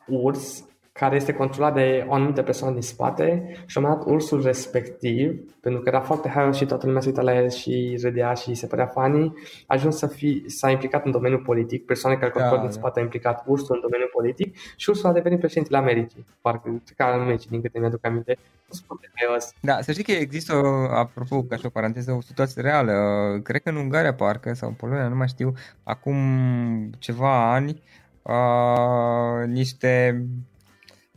urs 0.06 0.64
care 1.02 1.16
este 1.16 1.32
controlat 1.32 1.74
de 1.74 2.06
o 2.08 2.14
anumită 2.14 2.42
persoană 2.42 2.72
din 2.72 2.82
spate 2.82 3.56
și 3.66 3.78
am 3.78 3.84
dat 3.84 4.04
ursul 4.06 4.42
respectiv, 4.42 5.40
pentru 5.60 5.80
că 5.80 5.88
era 5.88 6.00
foarte 6.00 6.28
haios 6.28 6.56
și 6.56 6.66
toată 6.66 6.86
lumea 6.86 7.00
se 7.00 7.08
uita 7.08 7.22
la 7.22 7.34
el 7.34 7.50
și 7.50 7.98
râdea 8.02 8.32
și 8.32 8.54
se 8.54 8.66
părea 8.66 8.86
funny, 8.86 9.32
a 9.66 9.74
ajuns 9.74 9.96
să 9.96 10.06
fi, 10.06 10.44
s-a 10.46 10.70
implicat 10.70 11.04
în 11.04 11.10
domeniul 11.10 11.40
politic, 11.40 11.86
persoane 11.86 12.16
care 12.16 12.30
controlat 12.30 12.60
da, 12.60 12.66
din 12.66 12.74
da. 12.74 12.80
spate 12.80 12.98
a 12.98 13.02
implicat 13.02 13.42
ursul 13.46 13.74
în 13.74 13.80
domeniul 13.80 14.10
politic 14.12 14.56
și 14.76 14.90
ursul 14.90 15.08
a 15.08 15.12
devenit 15.12 15.38
președintele 15.38 15.78
Americii, 15.78 16.26
parcă 16.40 16.82
ca 16.96 17.16
în 17.20 17.26
meci, 17.26 17.46
din 17.46 17.60
câte 17.60 17.78
mi-aduc 17.78 18.06
aminte. 18.06 18.38
Da, 19.60 19.80
să 19.80 19.92
știi 19.92 20.04
că 20.04 20.12
există, 20.12 20.54
apropo, 20.90 21.42
ca 21.42 21.56
și 21.56 21.66
o 21.66 21.68
paranteză, 21.68 22.12
o 22.12 22.20
situație 22.20 22.62
reală. 22.62 22.92
Cred 23.42 23.62
că 23.62 23.68
în 23.68 23.76
Ungaria, 23.76 24.14
parcă, 24.14 24.52
sau 24.52 24.68
în 24.68 24.74
Polonia, 24.74 25.08
nu 25.08 25.14
mai 25.14 25.28
știu, 25.28 25.52
acum 25.82 26.16
ceva 26.98 27.52
ani, 27.52 27.82
uh, 28.22 29.46
niște 29.46 30.24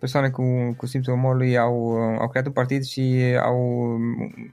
persoane 0.05 0.29
cu, 0.29 0.73
cu 0.77 0.85
simțul 0.85 1.13
umorului 1.13 1.57
au, 1.57 1.97
au 2.19 2.29
creat 2.29 2.45
un 2.45 2.51
partid 2.51 2.83
și 2.83 3.35
au, 3.41 3.89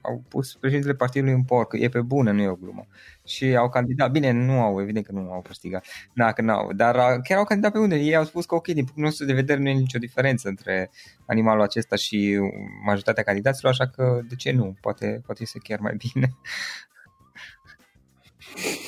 au 0.01 0.23
pus 0.27 0.53
președintele 0.53 0.95
partidului 0.95 1.33
în 1.33 1.43
porc. 1.43 1.73
E 1.73 1.89
pe 1.89 2.01
bună, 2.01 2.31
nu 2.31 2.41
e 2.41 2.47
o 2.47 2.55
glumă. 2.55 2.87
Și 3.25 3.55
au 3.55 3.69
candidat, 3.69 4.11
bine, 4.11 4.31
nu 4.31 4.61
au, 4.61 4.81
evident 4.81 5.05
că 5.05 5.11
nu 5.11 5.31
au 5.31 5.41
câștigat, 5.41 5.85
da, 6.13 6.31
că 6.31 6.41
n-au, 6.41 6.73
dar 6.73 7.21
chiar 7.21 7.37
au 7.37 7.43
candidat 7.43 7.71
pe 7.71 7.77
unde. 7.77 7.95
Ei 7.95 8.15
au 8.15 8.23
spus 8.23 8.45
că 8.45 8.55
ok, 8.55 8.65
din 8.65 8.83
punctul 8.83 9.03
nostru 9.03 9.25
de 9.25 9.33
vedere 9.33 9.59
nu 9.59 9.69
e 9.69 9.73
nicio 9.73 9.99
diferență 9.99 10.47
între 10.47 10.89
animalul 11.25 11.63
acesta 11.63 11.95
și 11.95 12.39
majoritatea 12.85 13.23
candidaților, 13.23 13.71
așa 13.71 13.87
că 13.87 14.19
de 14.29 14.35
ce 14.35 14.51
nu? 14.51 14.75
Poate, 14.81 15.21
poate 15.25 15.45
să 15.45 15.57
chiar 15.63 15.79
mai 15.79 15.95
bine. 15.95 16.35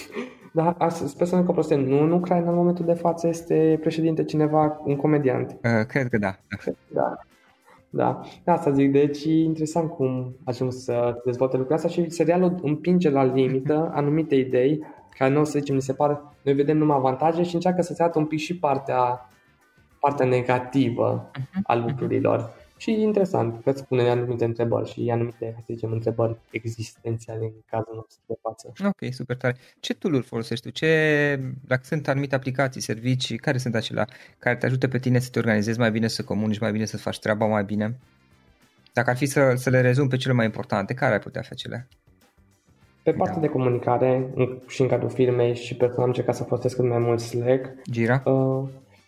Da, 0.56 0.88
sper 0.90 1.28
să 1.28 1.36
nu 1.36 1.44
prostie. 1.44 1.76
Nu 1.76 2.02
în 2.04 2.12
Ucraina 2.12 2.50
în 2.50 2.56
momentul 2.56 2.86
de 2.86 2.94
față 2.94 3.28
este 3.28 3.78
președinte 3.82 4.24
cineva, 4.24 4.82
un 4.84 4.96
comediant. 4.96 5.52
Uh, 5.52 5.86
cred 5.88 6.08
că 6.08 6.18
da. 6.18 6.36
Da. 6.94 7.18
Da, 7.90 8.22
da, 8.44 8.54
asta 8.54 8.72
zic. 8.72 8.92
Deci 8.92 9.26
e 9.26 9.44
interesant 9.44 9.92
cum 9.92 10.36
ajuns 10.44 10.84
să 10.84 11.22
dezvolte 11.26 11.58
lucrurile 11.58 11.86
astea 11.86 12.04
și 12.04 12.10
serialul 12.10 12.60
împinge 12.62 13.10
la 13.10 13.24
limită 13.24 13.90
anumite 13.94 14.36
idei 14.36 14.84
care 15.18 15.34
nu, 15.34 15.44
să 15.44 15.60
zicem, 15.60 15.76
ni 15.76 15.82
se 15.82 15.94
par, 15.94 16.22
noi 16.42 16.54
vedem 16.54 16.78
numai 16.78 16.98
avantaje 16.98 17.44
și 17.44 17.56
încearcă 17.56 17.82
să-ți 17.82 18.02
arate 18.02 18.18
un 18.18 18.26
pic 18.26 18.40
și 18.40 18.58
partea, 18.58 19.30
partea 20.00 20.26
negativă 20.26 21.32
mhm. 21.38 21.64
a 21.64 21.76
lucrurilor. 21.76 22.54
Și 22.78 22.92
e 22.92 23.02
interesant 23.02 23.64
că 23.64 23.70
îți 23.70 23.80
spune 23.80 24.10
anumite 24.10 24.46
întrebări 24.46 24.90
și 24.90 25.10
anumite, 25.12 25.54
să 25.58 25.74
zicem, 25.74 25.92
întrebări 25.92 26.38
existențiale 26.52 27.44
în 27.44 27.52
cazul 27.66 27.94
nostru 27.96 28.20
de 28.26 28.34
față. 28.42 28.74
Ok, 28.86 29.14
super 29.14 29.36
tare. 29.36 29.56
Ce 29.80 29.94
tool-uri 29.94 30.26
folosești 30.26 30.66
tu? 30.66 30.72
Ce, 30.72 31.40
dacă 31.68 31.82
sunt 31.84 32.08
anumite 32.08 32.36
aplicații, 32.36 32.82
servicii, 32.82 33.38
care 33.38 33.58
sunt 33.58 33.76
acelea 33.76 34.08
care 34.40 34.56
te 34.56 34.66
ajută 34.66 34.88
pe 34.88 35.00
tine 35.00 35.20
să 35.20 35.30
te 35.32 35.40
organizezi 35.40 35.80
mai 35.80 35.92
bine, 35.92 36.08
să 36.08 36.24
comunici 36.24 36.60
mai 36.60 36.72
bine, 36.72 36.86
să 36.86 36.98
faci 36.98 37.20
treaba 37.20 37.46
mai 37.46 37.64
bine? 37.64 38.00
Dacă 38.94 39.10
ar 39.10 39.16
fi 39.16 39.26
să, 39.26 39.54
să 39.56 39.70
le 39.70 39.82
rezum 39.82 40.08
pe 40.08 40.18
cele 40.18 40.34
mai 40.34 40.46
importante, 40.46 40.94
care 40.94 41.14
ai 41.14 41.20
putea 41.20 41.42
fi 41.42 41.50
acelea? 41.52 41.88
Pe 43.04 43.12
partea 43.12 43.36
da. 43.36 43.42
de 43.42 43.48
comunicare 43.48 44.34
și 44.68 44.82
în 44.82 44.88
cadrul 44.88 45.10
firmei 45.10 45.56
și 45.56 45.76
personal 45.76 46.02
am 46.02 46.08
încercat 46.08 46.36
să 46.36 46.44
folosesc 46.44 46.76
cât 46.76 46.86
mai 46.86 47.00
mult 47.00 47.20
Slack. 47.20 47.90
Gira? 47.92 48.22
Uh, 48.26 48.68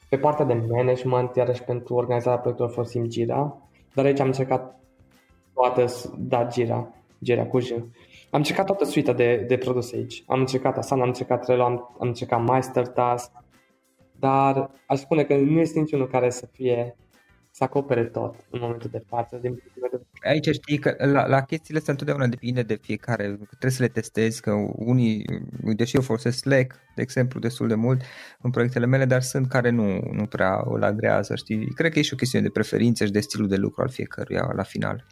pe 0.09 0.17
partea 0.17 0.45
de 0.45 0.53
management, 0.53 1.35
iarăși 1.35 1.63
pentru 1.63 1.95
organizarea 1.95 2.39
proiectelor 2.39 2.71
folosim 2.71 3.05
Gira, 3.05 3.57
dar 3.93 4.05
aici 4.05 4.19
am 4.19 4.27
încercat 4.27 4.79
toată, 5.53 5.85
da, 6.17 6.47
Gira, 6.47 6.93
Gira 7.19 7.45
cu 7.45 7.59
J. 7.59 7.71
Am 8.29 8.39
încercat 8.39 8.65
toată 8.65 8.83
suita 8.83 9.13
de, 9.13 9.45
de 9.47 9.57
produse 9.57 9.95
aici. 9.95 10.23
Am 10.27 10.39
încercat 10.39 10.77
Asana, 10.77 11.01
am 11.01 11.07
încercat 11.07 11.45
Trello, 11.45 11.63
am, 11.63 11.95
am 11.99 12.07
încercat 12.07 12.43
Mastertask, 12.43 13.31
dar 14.11 14.71
aș 14.87 14.99
spune 14.99 15.23
că 15.23 15.35
nu 15.35 15.59
este 15.59 15.79
niciunul 15.79 16.07
care 16.07 16.29
să 16.29 16.45
fie 16.45 16.95
să 17.51 17.63
acopere 17.63 18.05
tot 18.05 18.35
în 18.49 18.59
momentul 18.59 18.89
de 18.89 19.03
față. 19.07 19.37
Din 19.37 19.63
aici 20.27 20.49
știi 20.49 20.77
că 20.77 20.95
la, 20.97 21.27
la 21.27 21.41
chestiile 21.41 21.79
astea 21.79 21.93
întotdeauna 21.93 22.27
depinde 22.27 22.61
de 22.61 22.79
fiecare, 22.81 23.23
trebuie 23.49 23.71
să 23.71 23.83
le 23.83 23.87
testezi, 23.87 24.41
că 24.41 24.51
unii, 24.75 25.25
deși 25.75 25.95
eu 25.95 26.01
folosesc 26.01 26.37
Slack, 26.37 26.75
de 26.95 27.01
exemplu, 27.01 27.39
destul 27.39 27.67
de 27.67 27.75
mult 27.75 28.01
în 28.41 28.49
proiectele 28.49 28.85
mele, 28.85 29.05
dar 29.05 29.21
sunt 29.21 29.47
care 29.47 29.69
nu, 29.69 29.99
nu 30.11 30.25
prea 30.25 30.61
îl 30.65 30.83
agrează, 30.83 31.35
știi, 31.35 31.67
cred 31.75 31.91
că 31.91 31.99
e 31.99 32.01
și 32.01 32.13
o 32.13 32.17
chestiune 32.17 32.45
de 32.45 32.51
preferințe 32.51 33.05
și 33.05 33.11
de 33.11 33.19
stilul 33.19 33.47
de 33.47 33.55
lucru 33.55 33.81
al 33.81 33.89
fiecăruia 33.89 34.51
la 34.55 34.63
final. 34.63 35.05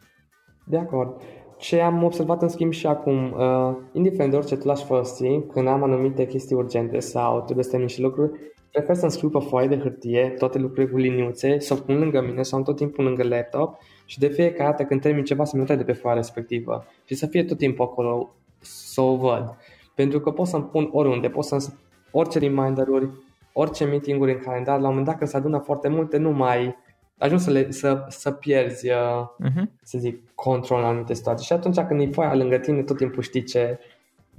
De 0.66 0.78
acord. 0.78 1.22
Ce 1.58 1.82
am 1.82 2.04
observat 2.04 2.42
în 2.42 2.48
schimb 2.48 2.72
și 2.72 2.88
acum, 2.88 3.32
uh, 3.32 3.76
indiferent 3.94 4.32
de 4.32 4.38
orice 4.38 4.56
tu 4.56 4.68
l-aș 4.68 4.84
folosi, 4.84 5.40
când 5.54 5.68
am 5.68 5.84
anumite 5.84 6.26
chestii 6.26 6.56
urgente 6.56 7.00
sau 7.00 7.42
trebuie 7.42 7.64
să 7.64 7.70
termin 7.70 7.88
și 7.88 8.02
lucruri, 8.02 8.32
prefer 8.72 8.96
să-mi 8.96 9.12
scriu 9.12 9.30
pe 9.30 9.40
foaie 9.40 9.68
de 9.68 9.78
hârtie 9.78 10.34
toate 10.38 10.58
lucrurile 10.58 10.92
cu 10.92 10.98
liniuțe, 10.98 11.60
să 11.60 11.74
o 11.74 11.76
pun 11.76 11.98
lângă 11.98 12.22
mine 12.22 12.42
sau 12.42 12.62
tot 12.62 12.76
timpul 12.76 13.04
lângă 13.04 13.24
laptop 13.24 13.78
și 14.06 14.20
de 14.20 14.28
fiecare 14.28 14.70
dată 14.70 14.84
când 14.84 15.02
termin 15.02 15.24
ceva 15.24 15.44
să-mi 15.44 15.66
de 15.66 15.84
pe 15.84 15.94
foaia 15.94 16.16
respectivă 16.16 16.86
și 17.06 17.16
să 17.16 17.26
fie 17.26 17.44
tot 17.44 17.58
timpul 17.58 17.86
acolo 17.86 18.36
să 18.60 19.02
o 19.02 19.16
văd. 19.16 19.56
Pentru 19.96 20.20
că 20.20 20.32
pot 20.32 20.48
să-mi 20.48 20.64
pun 20.64 20.90
oriunde, 20.92 21.30
pot 21.30 21.44
să 21.44 21.68
orice 22.12 22.40
reminder-uri, 22.40 23.10
orice 23.54 23.86
meeting-uri 23.86 24.32
în 24.32 24.40
calendar, 24.40 24.80
la 24.80 24.82
un 24.84 24.90
moment 24.90 25.06
dat 25.06 25.18
când 25.18 25.30
se 25.30 25.38
adună 25.38 25.58
foarte 25.58 25.88
multe, 25.88 26.18
nu 26.18 26.32
mai 26.32 26.76
ajungi 27.18 27.44
să, 27.44 27.52
le, 27.52 27.72
să, 27.72 28.06
să 28.10 28.32
pierzi, 28.32 28.90
uh, 28.90 29.28
uh-huh. 29.44 29.64
să 29.82 29.98
zic, 29.98 30.36
control 30.36 30.80
în 30.80 30.86
anumite 30.86 31.14
situații. 31.14 31.46
Și 31.46 31.54
atunci 31.54 31.80
când 31.80 32.02
e 32.02 32.08
foaia 32.12 32.36
lângă 32.36 32.58
tine, 32.58 32.84
tot 32.84 32.98
timpul 32.98 33.24
știi 33.24 33.44
ce, 33.44 33.80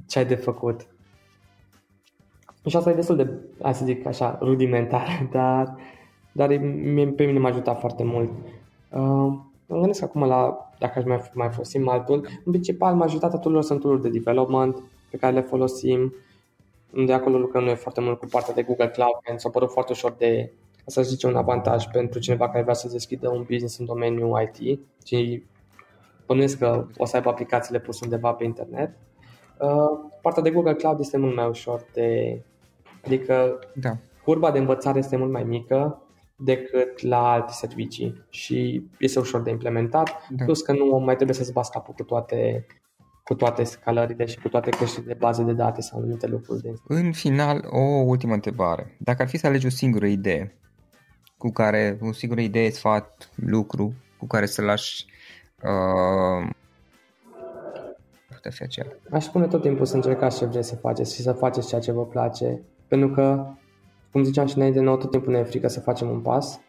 ce 0.07 0.19
ai 0.19 0.27
de 0.27 0.35
făcut. 0.35 0.87
Și 2.69 2.77
asta 2.77 2.91
e 2.91 2.95
destul 2.95 3.17
de, 3.17 3.31
hai 3.63 3.75
să 3.75 3.85
zic 3.85 4.07
așa, 4.07 4.39
rudimentar, 4.41 5.09
dar, 5.33 5.77
dar 6.33 6.57
mie, 6.59 7.07
pe 7.07 7.25
mine 7.25 7.39
m-a 7.39 7.49
ajutat 7.49 7.79
foarte 7.79 8.05
mult. 8.05 8.31
Uh, 8.91 9.39
mă 9.67 9.79
gândesc 9.79 10.03
acum 10.03 10.25
la 10.25 10.71
dacă 10.79 10.99
aș 10.99 11.05
mai, 11.05 11.31
mai 11.33 11.51
folosim 11.51 11.89
altul. 11.89 12.29
În 12.45 12.53
principal, 12.53 12.95
majoritatea 12.95 13.39
tool 13.39 13.63
sunt 13.63 13.81
tool 13.81 14.01
de 14.01 14.09
development 14.09 14.83
pe 15.11 15.17
care 15.17 15.33
le 15.33 15.41
folosim. 15.41 16.15
De 17.07 17.13
acolo 17.13 17.39
lucrăm 17.39 17.65
noi 17.65 17.77
foarte 17.77 18.01
mult 18.01 18.19
cu 18.19 18.27
partea 18.27 18.55
de 18.55 18.63
Google 18.63 18.89
Cloud, 18.89 19.19
care 19.23 19.39
s-a 19.39 19.51
părut 19.51 19.71
foarte 19.71 19.93
ușor 19.93 20.15
de, 20.19 20.53
să 20.87 21.03
zice, 21.03 21.27
un 21.27 21.37
avantaj 21.37 21.87
pentru 21.87 22.19
cineva 22.19 22.49
care 22.49 22.63
vrea 22.63 22.75
să 22.75 22.89
deschidă 22.89 23.29
un 23.29 23.45
business 23.49 23.79
în 23.79 23.85
domeniul 23.85 24.51
IT 24.55 24.81
și 25.05 25.43
bănuiesc 26.27 26.59
că 26.59 26.87
o 26.97 27.05
să 27.05 27.17
aibă 27.17 27.29
aplicațiile 27.29 27.81
puse 27.81 28.01
undeva 28.03 28.33
pe 28.33 28.45
internet. 28.45 28.91
Uh, 29.59 30.11
partea 30.23 30.43
de 30.43 30.51
Google 30.51 30.75
Cloud 30.75 30.99
este 30.99 31.19
mult 31.19 31.35
mai 31.35 31.49
ușor 31.49 31.85
de... 31.93 32.41
Adică 33.05 33.59
da. 33.75 33.97
curba 34.25 34.51
de 34.51 34.59
învățare 34.59 34.99
este 34.99 35.17
mult 35.17 35.31
mai 35.31 35.45
mică 35.45 36.06
decât 36.37 37.01
la 37.01 37.31
alte 37.31 37.53
servicii 37.53 38.25
și 38.29 38.87
este 38.99 39.19
ușor 39.19 39.43
de 39.43 39.51
implementat, 39.51 40.29
da. 40.31 40.45
plus 40.45 40.63
că 40.63 40.73
nu 40.73 40.99
mai 40.99 41.15
trebuie 41.15 41.37
să-ți 41.37 41.53
bați 41.53 41.71
capul 41.71 41.95
cu 41.95 42.03
toate 42.03 42.67
cu 43.25 43.35
toate 43.35 43.65
scalările 43.65 44.27
și 44.27 44.41
cu 44.41 44.49
toate 44.49 44.71
creșterile 44.71 45.13
de 45.13 45.19
baze 45.19 45.43
de 45.43 45.53
date 45.53 45.81
sau 45.81 45.99
anumite 45.99 46.27
lucruri. 46.27 46.63
De... 46.63 46.73
În 46.89 47.13
final, 47.13 47.65
o 47.71 47.81
ultimă 47.81 48.35
întrebare. 48.35 48.97
Dacă 48.99 49.23
ar 49.23 49.29
fi 49.29 49.37
să 49.37 49.47
alegi 49.47 49.67
o 49.67 49.71
singură 49.71 50.07
idee 50.07 50.59
cu 51.37 51.51
care, 51.51 51.99
o 52.01 52.13
singură 52.13 52.41
idee, 52.41 52.71
sfat, 52.71 53.31
lucru 53.35 53.95
cu 54.19 54.27
care 54.27 54.47
să 54.47 54.63
lași 54.63 55.07
uh, 55.63 56.51
putea 58.29 58.51
fi 58.51 58.63
aceea. 58.63 58.87
Aș 59.11 59.25
spune 59.25 59.47
tot 59.47 59.63
timpul 59.63 59.87
să 59.87 59.95
încercați 59.95 60.39
ce 60.39 60.45
vreți 60.45 60.69
să 60.69 60.77
faceți 60.77 61.15
și 61.15 61.23
să 61.23 61.33
faceți 61.33 61.69
ceea 61.69 61.81
ce 61.81 61.93
vă 61.93 62.07
place, 62.07 62.61
pentru 62.89 63.11
că 63.11 63.47
cum 64.17 64.25
ziceam 64.25 64.47
și 64.47 64.57
înainte, 64.57 64.81
nouă 64.81 64.97
tot 64.97 65.11
timpul 65.11 65.33
ne 65.33 65.39
e 65.39 65.43
frică 65.43 65.69
să 65.69 65.81
facem 65.81 66.11
un 66.11 66.21
pas 66.21 66.61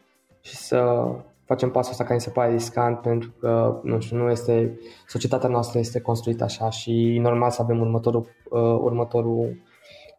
și 0.42 0.56
să 0.56 1.10
facem 1.46 1.72
pasul 1.72 1.92
ăsta 1.92 2.04
care 2.04 2.16
ni 2.16 2.22
se 2.22 2.30
pare 2.30 2.52
riscant 2.52 3.00
pentru 3.00 3.34
că, 3.40 3.80
nu 3.84 4.00
știu, 4.00 4.18
nu 4.18 4.30
este, 4.30 4.80
societatea 5.08 5.50
noastră 5.50 5.80
este 5.80 6.02
construită 6.02 6.44
așa 6.44 6.70
și 6.70 7.16
e 7.16 7.20
normal 7.20 7.50
să 7.50 7.62
avem 7.62 7.80
următorul, 7.80 8.28
uh, 8.50 8.60
următorul 8.62 9.62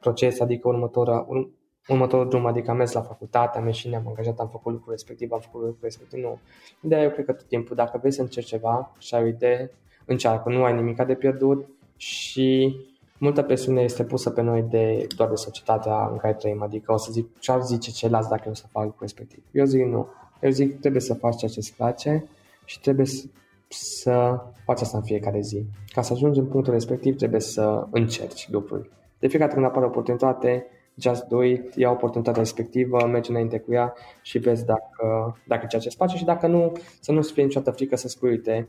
proces, 0.00 0.40
adică 0.40 0.68
următorul, 0.68 1.26
ur, 1.28 1.50
următorul 1.88 2.28
drum, 2.28 2.46
adică 2.46 2.70
am 2.70 2.76
mers 2.76 2.92
la 2.92 3.00
facultate, 3.00 3.58
am 3.58 3.66
ieșit, 3.66 3.90
ne-am 3.90 4.08
angajat, 4.08 4.38
am 4.38 4.48
făcut 4.48 4.72
lucrul 4.72 4.92
respectiv, 4.92 5.32
am 5.32 5.40
făcut 5.40 5.60
lucrul 5.60 5.78
respectiv, 5.82 6.22
nu. 6.22 6.38
Ideea 6.80 7.02
eu 7.02 7.10
cred 7.10 7.24
că 7.24 7.32
tot 7.32 7.46
timpul, 7.46 7.76
dacă 7.76 7.98
vrei 7.98 8.12
să 8.12 8.22
încerci 8.22 8.46
ceva 8.46 8.94
și 8.98 9.14
ai 9.14 9.22
o 9.22 9.26
idee, 9.26 9.70
încearcă, 10.04 10.48
nu 10.48 10.64
ai 10.64 10.74
nimic 10.74 11.02
de 11.02 11.14
pierdut 11.14 11.68
și 11.96 12.76
multă 13.18 13.42
presiune 13.42 13.80
este 13.80 14.04
pusă 14.04 14.30
pe 14.30 14.40
noi 14.40 14.62
de 14.62 15.06
doar 15.16 15.28
de 15.28 15.34
societatea 15.34 16.08
în 16.10 16.16
care 16.16 16.34
trăim, 16.34 16.62
adică 16.62 16.92
o 16.92 16.96
să 16.96 17.12
zic 17.12 17.38
ce 17.38 17.52
ar 17.52 17.62
zice 17.62 17.90
ceilalți 17.90 18.28
dacă 18.28 18.42
eu 18.46 18.54
să 18.54 18.66
fac 18.70 18.82
lucrul 18.82 19.00
respectiv. 19.00 19.44
Eu 19.52 19.64
zic 19.64 19.84
nu. 19.84 20.06
Eu 20.40 20.50
zic 20.50 20.80
trebuie 20.80 21.00
să 21.00 21.14
faci 21.14 21.36
ceea 21.36 21.50
ce 21.50 21.58
îți 21.58 21.74
place 21.76 22.24
și 22.64 22.80
trebuie 22.80 23.06
să, 23.06 23.26
să 23.68 24.40
faci 24.64 24.80
asta 24.80 24.96
în 24.96 25.04
fiecare 25.04 25.40
zi. 25.40 25.66
Ca 25.92 26.02
să 26.02 26.12
ajungi 26.12 26.38
în 26.38 26.46
punctul 26.46 26.72
respectiv 26.72 27.16
trebuie 27.16 27.40
să 27.40 27.86
încerci 27.90 28.48
lucruri. 28.50 28.90
De 29.18 29.28
fiecare 29.28 29.50
dată 29.50 29.54
când 29.54 29.64
apare 29.64 29.84
o 29.84 29.88
oportunitate, 29.88 30.66
just 30.94 31.24
do 31.24 31.42
it, 31.42 31.74
ia 31.74 31.90
oportunitatea 31.90 32.42
respectivă, 32.42 33.06
mergi 33.06 33.30
înainte 33.30 33.58
cu 33.58 33.72
ea 33.72 33.94
și 34.22 34.38
vezi 34.38 34.64
dacă, 34.64 35.36
dacă 35.46 35.66
ceea 35.66 35.80
ce 35.80 35.88
îți 35.88 35.96
place 35.96 36.16
și 36.16 36.24
dacă 36.24 36.46
nu, 36.46 36.72
să 37.00 37.12
nu-ți 37.12 37.32
fie 37.32 37.42
niciodată 37.42 37.70
frică 37.70 37.96
să 37.96 38.08
spui, 38.08 38.30
uite, 38.30 38.68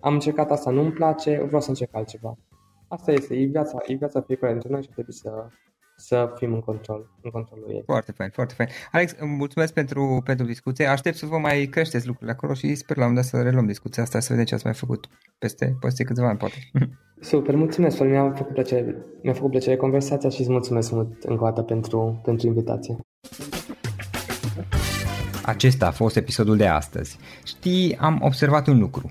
am 0.00 0.12
încercat 0.12 0.50
asta, 0.50 0.70
nu-mi 0.70 0.92
place, 0.92 1.42
vreau 1.46 1.60
să 1.60 1.68
încerc 1.68 1.94
altceva. 1.94 2.36
Asta 2.88 3.12
este, 3.12 3.34
e 3.34 3.44
viața, 3.44 3.78
e 3.86 3.94
viața 3.94 4.20
fiecare 4.20 4.52
dintre 4.52 4.70
noi 4.70 4.82
și 4.82 4.88
trebuie 4.88 5.14
să, 5.14 5.30
să 5.96 6.32
fim 6.36 6.52
în 6.52 6.60
control, 6.60 7.10
în 7.22 7.30
controlul 7.30 7.70
ei. 7.70 7.82
Foarte 7.86 8.12
fain, 8.12 8.30
foarte 8.30 8.54
fain. 8.54 8.68
Alex, 8.92 9.14
mulțumesc 9.20 9.72
pentru, 9.72 10.20
pentru 10.24 10.46
discuție. 10.46 10.86
Aștept 10.86 11.16
să 11.16 11.26
vă 11.26 11.38
mai 11.38 11.66
creșteți 11.66 12.06
lucrurile 12.06 12.32
acolo 12.32 12.54
și 12.54 12.74
sper 12.74 12.96
la 12.96 13.06
un 13.06 13.14
dat 13.14 13.24
să 13.24 13.42
reluăm 13.42 13.66
discuția 13.66 14.02
asta, 14.02 14.20
să 14.20 14.28
vedem 14.30 14.44
ce 14.44 14.54
ați 14.54 14.64
mai 14.64 14.74
făcut 14.74 15.08
peste, 15.38 15.76
peste 15.80 16.04
câțiva 16.04 16.28
ani, 16.28 16.38
poate. 16.38 16.54
Super, 17.20 17.54
mulțumesc, 17.54 18.00
mi-a 18.00 18.32
făcut 18.32 18.52
plăcere, 18.52 18.96
mi-a 19.22 19.32
făcut 19.32 19.50
plăcere 19.50 19.76
conversația 19.76 20.28
și 20.28 20.40
îți 20.40 20.50
mulțumesc 20.50 20.92
mult 20.92 21.22
încă 21.22 21.42
o 21.42 21.46
dată 21.46 21.62
pentru, 21.62 22.20
pentru 22.24 22.46
invitație. 22.46 22.96
Acesta 25.44 25.86
a 25.86 25.90
fost 25.90 26.16
episodul 26.16 26.56
de 26.56 26.66
astăzi. 26.66 27.18
Știi, 27.44 27.96
am 27.96 28.18
observat 28.22 28.66
un 28.66 28.78
lucru. 28.78 29.10